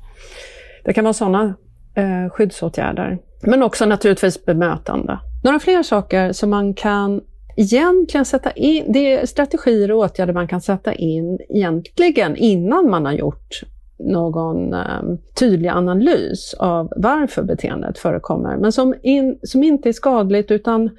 Det 0.84 0.92
kan 0.92 1.04
vara 1.04 1.14
sådana 1.14 1.54
eh, 1.94 2.30
skyddsåtgärder. 2.30 3.18
Men 3.42 3.62
också 3.62 3.86
naturligtvis 3.86 4.44
bemötande. 4.44 5.18
Några 5.44 5.58
fler 5.58 5.82
saker 5.82 6.32
som 6.32 6.50
man 6.50 6.74
kan 6.74 7.20
egentligen 7.56 8.24
sätta 8.24 8.50
in, 8.50 8.92
det 8.92 9.12
är 9.12 9.26
strategier 9.26 9.90
och 9.90 9.98
åtgärder 9.98 10.32
man 10.32 10.48
kan 10.48 10.60
sätta 10.60 10.94
in 10.94 11.38
egentligen 11.48 12.36
innan 12.36 12.90
man 12.90 13.06
har 13.06 13.12
gjort 13.12 13.62
någon 14.04 14.74
um, 14.74 15.18
tydlig 15.34 15.68
analys 15.68 16.54
av 16.58 16.92
varför 16.96 17.42
beteendet 17.42 17.98
förekommer, 17.98 18.56
men 18.56 18.72
som, 18.72 18.94
in, 19.02 19.38
som 19.42 19.62
inte 19.62 19.88
är 19.88 19.92
skadligt 19.92 20.50
utan 20.50 20.90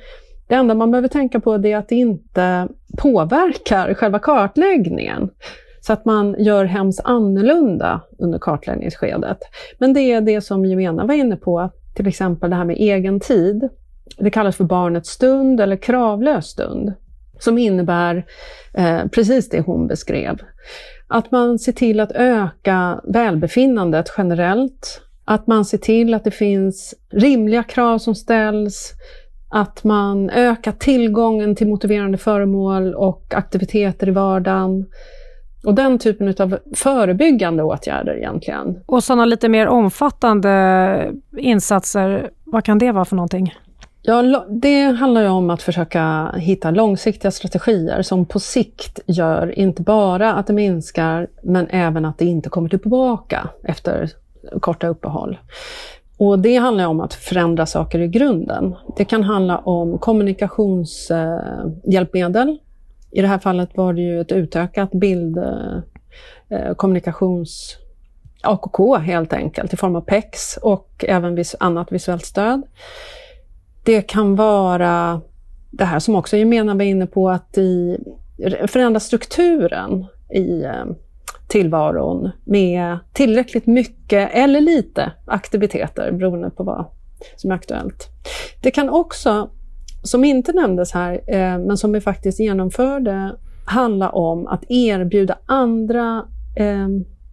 det 0.48 0.56
enda 0.56 0.74
man 0.74 0.92
behöver 0.92 1.08
tänka 1.08 1.40
på 1.40 1.54
är 1.54 1.78
att 1.78 1.90
det 1.90 1.96
inte 1.96 2.68
påverkar 2.98 3.94
själva 3.94 4.20
kartläggningen. 4.20 5.30
Så 5.82 5.94
att 5.94 6.06
man 6.06 6.36
gör 6.40 6.66
hemskt 6.66 7.02
annorlunda 7.04 8.02
under 8.18 8.40
kartläggningsskedet. 8.40 9.38
Men 9.80 9.94
det 9.94 10.02
är 10.02 10.22
det 10.22 10.42
som 10.42 10.66
Jemena 10.66 11.06
var 11.06 11.14
inne 11.14 11.36
på, 11.36 11.70
till 11.96 12.08
exempel 12.08 12.50
det 12.50 12.56
här 12.56 12.66
med 12.66 12.76
egen 12.80 13.20
tid. 13.20 13.70
Det 14.18 14.30
kallas 14.30 14.56
för 14.56 14.64
barnets 14.64 15.10
stund 15.10 15.62
eller 15.62 15.76
kravlös 15.76 16.46
stund, 16.46 16.94
som 17.40 17.58
innebär 17.58 18.26
eh, 18.74 19.08
precis 19.12 19.50
det 19.50 19.62
hon 19.62 19.88
beskrev. 19.88 20.38
Att 21.14 21.32
man 21.32 21.60
ser 21.60 21.72
till 21.72 22.00
att 22.00 22.12
öka 22.12 23.02
välbefinnandet 23.04 24.14
generellt. 24.18 25.02
Att 25.26 25.48
man 25.48 25.66
ser 25.66 25.78
till 25.78 26.14
att 26.14 26.24
det 26.24 26.32
finns 26.32 26.94
rimliga 27.14 27.64
krav 27.64 27.98
som 27.98 28.16
ställs. 28.16 28.92
Att 29.50 29.84
man 29.84 30.30
ökar 30.30 30.72
tillgången 30.72 31.56
till 31.56 31.68
motiverande 31.68 32.18
föremål 32.18 32.94
och 32.94 33.34
aktiviteter 33.36 34.08
i 34.08 34.12
vardagen. 34.12 34.86
Och 35.66 35.76
den 35.76 36.00
typen 36.00 36.36
av 36.40 36.58
förebyggande 36.76 37.64
åtgärder 37.64 38.18
egentligen. 38.18 38.80
Och 38.86 39.04
sådana 39.04 39.26
lite 39.26 39.50
mer 39.50 39.68
omfattande 39.68 41.12
insatser, 41.38 42.30
vad 42.46 42.64
kan 42.64 42.78
det 42.78 42.92
vara 42.92 43.06
för 43.06 43.16
någonting? 43.16 43.54
Ja, 44.04 44.46
det 44.50 44.84
handlar 44.84 45.22
ju 45.22 45.28
om 45.28 45.50
att 45.50 45.62
försöka 45.62 46.34
hitta 46.38 46.72
långsiktiga 46.72 47.32
strategier 47.32 48.02
som 48.02 48.26
på 48.26 48.40
sikt 48.40 49.00
gör 49.06 49.60
inte 49.60 49.82
bara 49.82 50.34
att 50.34 50.48
det 50.48 50.54
minskar, 50.54 51.28
men 51.44 51.68
även 51.70 52.06
att 52.06 52.18
det 52.18 52.26
inte 52.26 52.50
kommer 52.50 52.70
tillbaka 52.70 53.50
efter 53.64 54.10
korta 54.60 54.88
uppehåll. 54.88 55.38
Och 56.18 56.40
det 56.40 56.56
handlar 56.56 56.88
om 56.88 57.00
att 57.00 57.14
förändra 57.14 57.66
saker 57.66 58.00
i 58.00 58.08
grunden. 58.08 58.76
Det 58.98 59.06
kan 59.06 59.24
handla 59.24 59.58
om 59.58 59.98
kommunikationshjälpmedel. 59.98 62.50
Eh, 62.50 62.56
I 63.12 63.22
det 63.22 63.28
här 63.28 63.40
fallet 63.40 63.78
var 63.78 63.94
det 63.94 64.02
ju 64.02 64.22
ett 64.22 64.32
utökat 64.32 64.92
bildkommunikations 64.92 65.84
eh, 66.50 66.68
eh, 66.68 66.74
kommunikations... 66.74 67.78
AKK 68.44 68.98
helt 68.98 69.34
enkelt, 69.34 69.74
i 69.74 69.78
form 69.78 69.96
av 69.96 70.02
PEX 70.02 70.58
och 70.58 71.06
även 71.08 71.44
annat 71.60 71.92
visuellt 71.92 72.26
stöd. 72.26 72.64
Det 73.84 74.02
kan 74.02 74.36
vara 74.36 75.22
det 75.72 75.86
här 75.86 76.00
som 76.00 76.16
också 76.16 76.38
Jemena 76.38 76.76
var 76.76 76.84
inne 76.84 77.08
på, 77.08 77.30
att 77.30 77.58
i, 77.58 77.98
förändra 78.68 79.00
strukturen 79.00 80.06
i 80.30 80.64
eh, 80.64 80.86
tillvaron 81.48 82.30
med 82.44 82.98
tillräckligt 83.14 83.68
mycket 83.68 84.30
eller 84.34 84.62
lite 84.62 85.12
aktiviteter 85.26 86.12
beroende 86.12 86.50
på 86.50 86.64
vad 86.64 86.86
som 87.36 87.52
är 87.52 87.56
aktuellt. 87.56 88.08
Det 88.62 88.72
kan 88.72 88.90
också, 88.90 89.50
som 90.04 90.24
inte 90.24 90.54
nämndes 90.54 90.92
här, 90.92 91.22
eh, 91.28 91.58
men 91.58 91.78
som 91.78 91.92
vi 91.92 92.02
faktiskt 92.02 92.40
genomförde, 92.40 93.36
handla 93.66 94.10
om 94.10 94.48
att 94.48 94.64
erbjuda 94.70 95.38
andra 95.46 96.26
eh, 96.58 96.88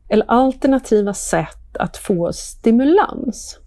eller 0.09 0.27
alternativa 0.29 1.15
sätt 1.15 1.77
att 1.79 1.97
få 1.97 2.33
stimulans. 2.33 3.61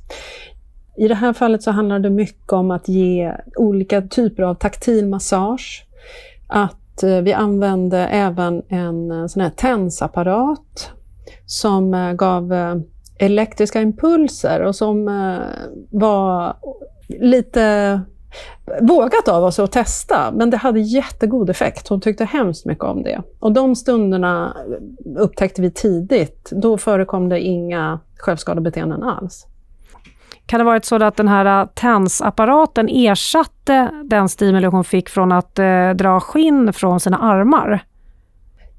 I 0.98 1.08
det 1.08 1.16
här 1.16 1.34
fallet 1.34 1.64
så 1.64 1.72
handlar 1.72 2.00
det 2.00 2.10
mycket 2.10 2.54
om 2.54 2.72
att 2.72 2.88
ge 2.88 3.34
olika 3.56 4.02
typer 4.02 4.44
av 4.44 4.56
taktil 4.56 5.08
massage. 5.08 5.86
Att 6.48 7.04
eh, 7.04 7.22
vi 7.22 7.34
använde 7.34 7.98
även 7.98 8.62
en 8.70 9.12
eh, 9.12 9.28
sån 9.28 9.42
här 9.42 9.50
tensapparat 9.50 10.92
som 11.46 11.94
eh, 11.94 12.14
gav 12.14 12.54
elektriska 13.20 13.82
impulser 13.82 14.62
och 14.62 14.76
som 14.76 15.06
var 15.92 16.56
lite 17.08 18.02
vågat 18.82 19.28
av 19.28 19.44
oss 19.44 19.60
att 19.60 19.72
testa, 19.72 20.32
men 20.34 20.50
det 20.50 20.58
hade 20.58 20.80
jättegod 20.80 21.50
effekt. 21.50 21.88
Hon 21.88 22.02
tyckte 22.02 22.26
hemskt 22.26 22.66
mycket 22.66 22.84
om 22.84 23.04
det. 23.04 23.22
Och 23.40 23.52
de 23.52 23.76
stunderna 23.76 24.58
upptäckte 25.18 25.62
vi 25.62 25.72
tidigt. 25.72 26.50
Då 26.52 26.78
förekom 26.78 27.30
det 27.30 27.40
inga 27.40 28.00
självskadebeteenden 28.18 29.04
alls. 29.04 29.48
Kan 30.52 30.58
det 30.58 30.64
varit 30.64 30.86
så 30.86 31.04
att 31.04 31.16
den 31.16 31.28
här 31.28 31.62
äh, 31.62 31.68
tensapparaten 31.74 32.90
ersatte 32.90 33.90
den 34.04 34.30
stimuli 34.30 34.68
hon 34.68 34.84
fick 34.84 35.10
från 35.10 35.32
att 35.32 35.60
eh, 35.60 35.90
dra 35.90 36.20
skinn 36.20 36.74
från 36.74 37.00
sina 37.00 37.18
armar? 37.18 37.84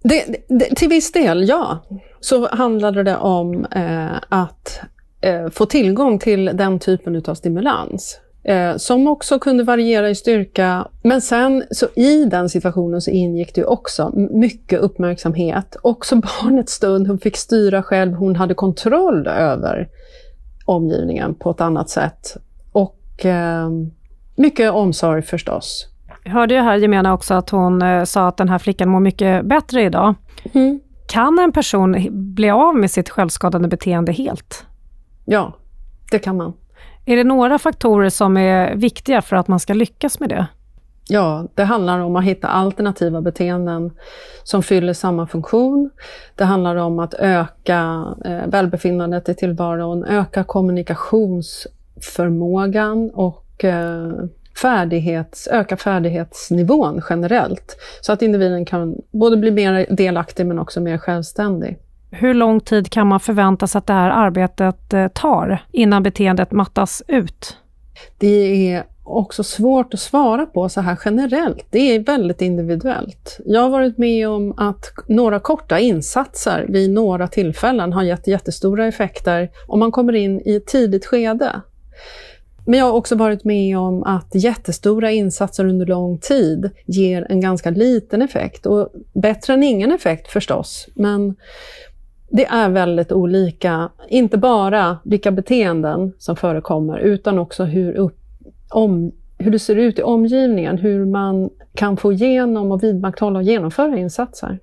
Det, 0.02 0.24
det, 0.48 0.76
till 0.76 0.88
viss 0.88 1.12
del, 1.12 1.48
ja. 1.48 1.78
Så 2.20 2.48
handlade 2.48 3.02
det 3.02 3.16
om 3.16 3.64
eh, 3.64 4.16
att 4.28 4.80
eh, 5.20 5.48
få 5.48 5.66
tillgång 5.66 6.18
till 6.18 6.44
den 6.44 6.78
typen 6.78 7.22
av 7.26 7.34
stimulans. 7.34 8.20
Eh, 8.44 8.76
som 8.76 9.06
också 9.06 9.38
kunde 9.38 9.64
variera 9.64 10.10
i 10.10 10.14
styrka. 10.14 10.88
Men 11.02 11.20
sen 11.20 11.64
så 11.70 11.86
i 11.96 12.24
den 12.24 12.48
situationen 12.48 13.00
så 13.00 13.10
ingick 13.10 13.54
det 13.54 13.64
också 13.64 14.12
mycket 14.14 14.80
uppmärksamhet. 14.80 15.76
Också 15.82 16.16
barnets 16.16 16.72
stund, 16.72 17.08
hon 17.08 17.18
fick 17.18 17.36
styra 17.36 17.82
själv, 17.82 18.12
hon 18.12 18.36
hade 18.36 18.54
kontroll 18.54 19.26
över 19.26 19.88
omgivningen 20.64 21.34
på 21.34 21.50
ett 21.50 21.60
annat 21.60 21.90
sätt. 21.90 22.36
Och 22.72 23.26
eh, 23.26 23.68
mycket 24.36 24.72
omsorg 24.72 25.22
förstås. 25.22 25.88
Jag 26.24 26.32
hörde 26.32 26.54
ju 26.54 26.60
här 26.60 26.76
Jemena 26.76 27.12
också 27.12 27.34
att 27.34 27.50
hon 27.50 27.82
eh, 27.82 28.04
sa 28.04 28.28
att 28.28 28.36
den 28.36 28.48
här 28.48 28.58
flickan 28.58 28.88
mår 28.88 29.00
mycket 29.00 29.46
bättre 29.46 29.82
idag. 29.82 30.14
Mm. 30.52 30.80
Kan 31.08 31.38
en 31.38 31.52
person 31.52 31.96
bli 32.10 32.50
av 32.50 32.76
med 32.76 32.90
sitt 32.90 33.10
självskadande 33.10 33.68
beteende 33.68 34.12
helt? 34.12 34.66
Ja, 35.24 35.56
det 36.10 36.18
kan 36.18 36.36
man. 36.36 36.52
Är 37.04 37.16
det 37.16 37.24
några 37.24 37.58
faktorer 37.58 38.08
som 38.08 38.36
är 38.36 38.74
viktiga 38.74 39.22
för 39.22 39.36
att 39.36 39.48
man 39.48 39.60
ska 39.60 39.74
lyckas 39.74 40.20
med 40.20 40.28
det? 40.28 40.46
Ja, 41.08 41.46
det 41.54 41.64
handlar 41.64 41.98
om 41.98 42.16
att 42.16 42.24
hitta 42.24 42.48
alternativa 42.48 43.20
beteenden 43.20 43.90
som 44.44 44.62
fyller 44.62 44.92
samma 44.92 45.26
funktion. 45.26 45.90
Det 46.34 46.44
handlar 46.44 46.76
om 46.76 46.98
att 46.98 47.14
öka 47.14 48.04
eh, 48.24 48.46
välbefinnandet 48.46 49.28
i 49.28 49.34
tillvaron, 49.34 50.04
öka 50.04 50.44
kommunikationsförmågan 50.44 53.10
och 53.10 53.64
eh, 53.64 54.12
färdighets, 54.62 55.48
öka 55.48 55.76
färdighetsnivån 55.76 57.02
generellt. 57.10 57.76
Så 58.00 58.12
att 58.12 58.22
individen 58.22 58.64
kan 58.64 58.96
både 59.10 59.36
bli 59.36 59.50
mer 59.50 59.86
delaktig 59.90 60.46
men 60.46 60.58
också 60.58 60.80
mer 60.80 60.98
självständig. 60.98 61.78
Hur 62.10 62.34
lång 62.34 62.60
tid 62.60 62.90
kan 62.90 63.06
man 63.06 63.20
förvänta 63.20 63.66
sig 63.66 63.78
att 63.78 63.86
det 63.86 63.92
här 63.92 64.10
arbetet 64.10 64.92
eh, 64.92 65.08
tar 65.08 65.64
innan 65.72 66.02
beteendet 66.02 66.50
mattas 66.50 67.02
ut? 67.08 67.56
Det 68.18 68.72
är 68.72 68.84
också 69.04 69.44
svårt 69.44 69.94
att 69.94 70.00
svara 70.00 70.46
på 70.46 70.68
så 70.68 70.80
här 70.80 70.98
generellt. 71.04 71.66
Det 71.70 71.94
är 71.94 72.00
väldigt 72.00 72.42
individuellt. 72.42 73.40
Jag 73.44 73.60
har 73.60 73.70
varit 73.70 73.98
med 73.98 74.28
om 74.28 74.54
att 74.56 74.92
några 75.06 75.40
korta 75.40 75.78
insatser 75.78 76.66
vid 76.68 76.90
några 76.90 77.28
tillfällen 77.28 77.92
har 77.92 78.02
gett 78.02 78.26
jättestora 78.26 78.86
effekter 78.86 79.50
om 79.66 79.78
man 79.78 79.92
kommer 79.92 80.12
in 80.12 80.40
i 80.44 80.56
ett 80.56 80.66
tidigt 80.66 81.06
skede. 81.06 81.60
Men 82.66 82.78
jag 82.78 82.86
har 82.86 82.92
också 82.92 83.16
varit 83.16 83.44
med 83.44 83.78
om 83.78 84.02
att 84.02 84.34
jättestora 84.34 85.10
insatser 85.10 85.64
under 85.64 85.86
lång 85.86 86.18
tid 86.18 86.70
ger 86.86 87.26
en 87.30 87.40
ganska 87.40 87.70
liten 87.70 88.22
effekt. 88.22 88.66
Och 88.66 88.88
bättre 89.12 89.54
än 89.54 89.62
ingen 89.62 89.92
effekt 89.92 90.28
förstås, 90.28 90.88
men 90.94 91.36
det 92.30 92.44
är 92.44 92.68
väldigt 92.68 93.12
olika. 93.12 93.90
Inte 94.08 94.38
bara 94.38 94.98
vilka 95.04 95.30
beteenden 95.30 96.12
som 96.18 96.36
förekommer, 96.36 96.98
utan 96.98 97.38
också 97.38 97.64
hur, 97.64 97.96
upp, 97.96 98.21
om, 98.72 99.12
hur 99.38 99.50
det 99.50 99.58
ser 99.58 99.76
ut 99.76 99.98
i 99.98 100.02
omgivningen, 100.02 100.78
hur 100.78 101.06
man 101.06 101.50
kan 101.74 101.96
få 101.96 102.12
igenom 102.12 102.72
och 102.72 102.82
vidmakthålla 102.82 103.38
och 103.38 103.42
genomföra 103.42 103.96
insatser. 103.96 104.58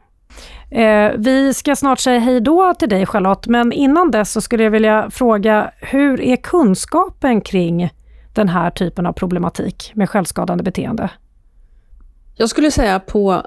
Eh, 0.71 1.11
vi 1.17 1.53
ska 1.53 1.75
snart 1.75 1.99
säga 1.99 2.19
hej 2.19 2.41
då 2.41 2.73
till 2.73 2.89
dig 2.89 3.05
Charlotte, 3.05 3.47
men 3.47 3.71
innan 3.71 4.11
dess 4.11 4.31
så 4.31 4.41
skulle 4.41 4.63
jag 4.63 4.71
vilja 4.71 5.09
fråga, 5.11 5.71
hur 5.77 6.21
är 6.21 6.35
kunskapen 6.35 7.41
kring 7.41 7.89
den 8.33 8.49
här 8.49 8.69
typen 8.69 9.05
av 9.05 9.13
problematik 9.13 9.91
med 9.95 10.09
självskadande 10.09 10.63
beteende? 10.63 11.09
Jag 12.35 12.49
skulle 12.49 12.71
säga 12.71 12.99
på 12.99 13.43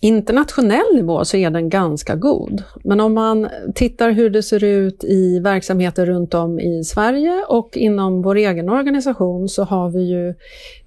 internationell 0.00 0.94
nivå 0.94 1.24
så 1.24 1.36
är 1.36 1.50
den 1.50 1.68
ganska 1.68 2.16
god. 2.16 2.62
Men 2.84 3.00
om 3.00 3.14
man 3.14 3.48
tittar 3.74 4.10
hur 4.10 4.30
det 4.30 4.42
ser 4.42 4.64
ut 4.64 5.04
i 5.04 5.38
verksamheter 5.38 6.06
runt 6.06 6.34
om 6.34 6.60
i 6.60 6.84
Sverige 6.84 7.44
och 7.48 7.76
inom 7.76 8.22
vår 8.22 8.36
egen 8.36 8.68
organisation 8.68 9.48
så 9.48 9.64
har 9.64 9.90
vi 9.90 10.02
ju 10.02 10.34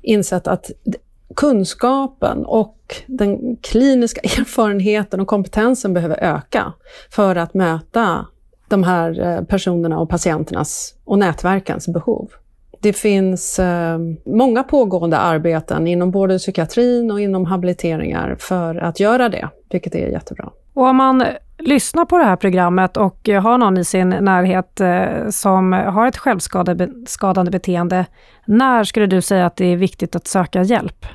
insett 0.01 0.47
att 0.47 0.71
kunskapen 1.35 2.45
och 2.45 2.95
den 3.07 3.55
kliniska 3.55 4.21
erfarenheten 4.23 5.19
och 5.19 5.27
kompetensen 5.27 5.93
behöver 5.93 6.23
öka 6.23 6.73
för 7.09 7.35
att 7.35 7.53
möta 7.53 8.25
de 8.67 8.83
här 8.83 9.19
eh, 9.19 9.43
personerna 9.43 9.99
och 9.99 10.09
patienternas 10.09 10.95
och 11.05 11.19
nätverkens 11.19 11.87
behov. 11.87 12.31
Det 12.81 12.93
finns 12.93 13.59
eh, 13.59 13.99
många 14.25 14.63
pågående 14.63 15.17
arbeten 15.17 15.87
inom 15.87 16.11
både 16.11 16.37
psykiatrin 16.37 17.11
och 17.11 17.21
inom 17.21 17.45
habiliteringar 17.45 18.35
för 18.39 18.75
att 18.75 18.99
göra 18.99 19.29
det, 19.29 19.49
vilket 19.71 19.95
är 19.95 20.07
jättebra. 20.07 20.49
Och 20.73 20.83
om 20.87 20.95
man 20.95 21.23
lyssnar 21.57 22.05
på 22.05 22.17
det 22.17 22.23
här 22.23 22.35
programmet 22.35 22.97
och 22.97 23.29
har 23.29 23.57
någon 23.57 23.77
i 23.77 23.83
sin 23.83 24.09
närhet 24.09 24.81
eh, 24.81 25.29
som 25.29 25.73
har 25.73 26.07
ett 26.07 26.17
självskadande 26.17 27.51
beteende, 27.51 28.05
när 28.45 28.83
skulle 28.83 29.05
du 29.05 29.21
säga 29.21 29.45
att 29.45 29.55
det 29.55 29.65
är 29.65 29.77
viktigt 29.77 30.15
att 30.15 30.27
söka 30.27 30.63
hjälp? 30.63 31.05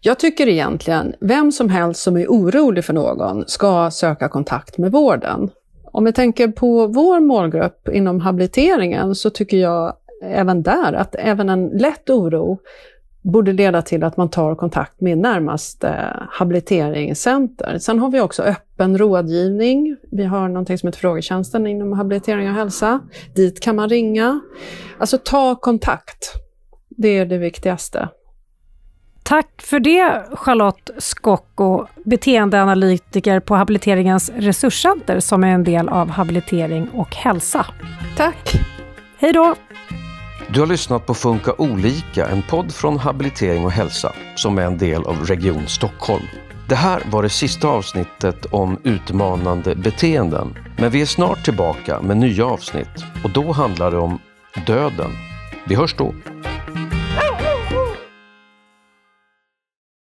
Jag 0.00 0.18
tycker 0.18 0.48
egentligen 0.48 1.14
vem 1.20 1.52
som 1.52 1.70
helst 1.70 2.02
som 2.02 2.16
är 2.16 2.26
orolig 2.26 2.84
för 2.84 2.92
någon 2.92 3.44
ska 3.46 3.90
söka 3.90 4.28
kontakt 4.28 4.78
med 4.78 4.92
vården. 4.92 5.50
Om 5.92 6.04
vi 6.04 6.12
tänker 6.12 6.48
på 6.48 6.86
vår 6.86 7.20
målgrupp 7.20 7.88
inom 7.88 8.20
habiliteringen 8.20 9.14
så 9.14 9.30
tycker 9.30 9.56
jag 9.56 9.92
även 10.22 10.62
där 10.62 10.92
att 10.92 11.14
även 11.18 11.48
en 11.48 11.68
lätt 11.68 12.10
oro 12.10 12.58
borde 13.22 13.52
leda 13.52 13.82
till 13.82 14.04
att 14.04 14.16
man 14.16 14.30
tar 14.30 14.54
kontakt 14.54 15.00
med 15.00 15.18
närmaste 15.18 16.16
habiliteringscenter. 16.30 17.78
Sen 17.78 17.98
har 17.98 18.10
vi 18.10 18.20
också 18.20 18.42
öppen 18.42 18.98
rådgivning. 18.98 19.96
Vi 20.12 20.24
har 20.24 20.48
någonting 20.48 20.78
som 20.78 20.86
heter 20.86 20.98
Frågetjänsten 20.98 21.66
inom 21.66 21.92
habilitering 21.92 22.48
och 22.48 22.54
hälsa. 22.54 23.00
Dit 23.34 23.60
kan 23.60 23.76
man 23.76 23.88
ringa. 23.88 24.40
Alltså 24.98 25.18
ta 25.18 25.54
kontakt. 25.54 26.32
Det 26.88 27.18
är 27.18 27.26
det 27.26 27.38
viktigaste. 27.38 28.08
Tack 29.22 29.62
för 29.62 29.80
det 29.80 30.24
Charlotte 30.32 30.90
Skocko, 30.98 31.86
beteendeanalytiker 32.04 33.40
på 33.40 33.54
Habiliteringens 33.54 34.30
resurscenter 34.36 35.20
som 35.20 35.44
är 35.44 35.48
en 35.48 35.64
del 35.64 35.88
av 35.88 36.08
Habilitering 36.08 36.88
och 36.88 37.14
hälsa. 37.14 37.66
Tack! 38.16 38.52
Hej 39.18 39.32
då! 39.32 39.54
Du 40.50 40.60
har 40.60 40.66
lyssnat 40.66 41.06
på 41.06 41.14
Funka 41.14 41.52
olika, 41.58 42.26
en 42.28 42.42
podd 42.42 42.74
från 42.74 42.98
Habilitering 42.98 43.64
och 43.64 43.72
hälsa 43.72 44.12
som 44.36 44.58
är 44.58 44.62
en 44.62 44.78
del 44.78 45.02
av 45.04 45.26
Region 45.26 45.66
Stockholm. 45.66 46.24
Det 46.68 46.74
här 46.74 47.02
var 47.10 47.22
det 47.22 47.28
sista 47.28 47.68
avsnittet 47.68 48.46
om 48.46 48.78
utmanande 48.84 49.74
beteenden. 49.74 50.58
Men 50.76 50.90
vi 50.90 51.00
är 51.00 51.06
snart 51.06 51.44
tillbaka 51.44 52.02
med 52.02 52.16
nya 52.16 52.46
avsnitt 52.46 53.04
och 53.24 53.30
då 53.30 53.52
handlar 53.52 53.90
det 53.90 53.98
om 53.98 54.18
döden. 54.66 55.10
Vi 55.66 55.74
hörs 55.74 55.94
då! 55.96 56.14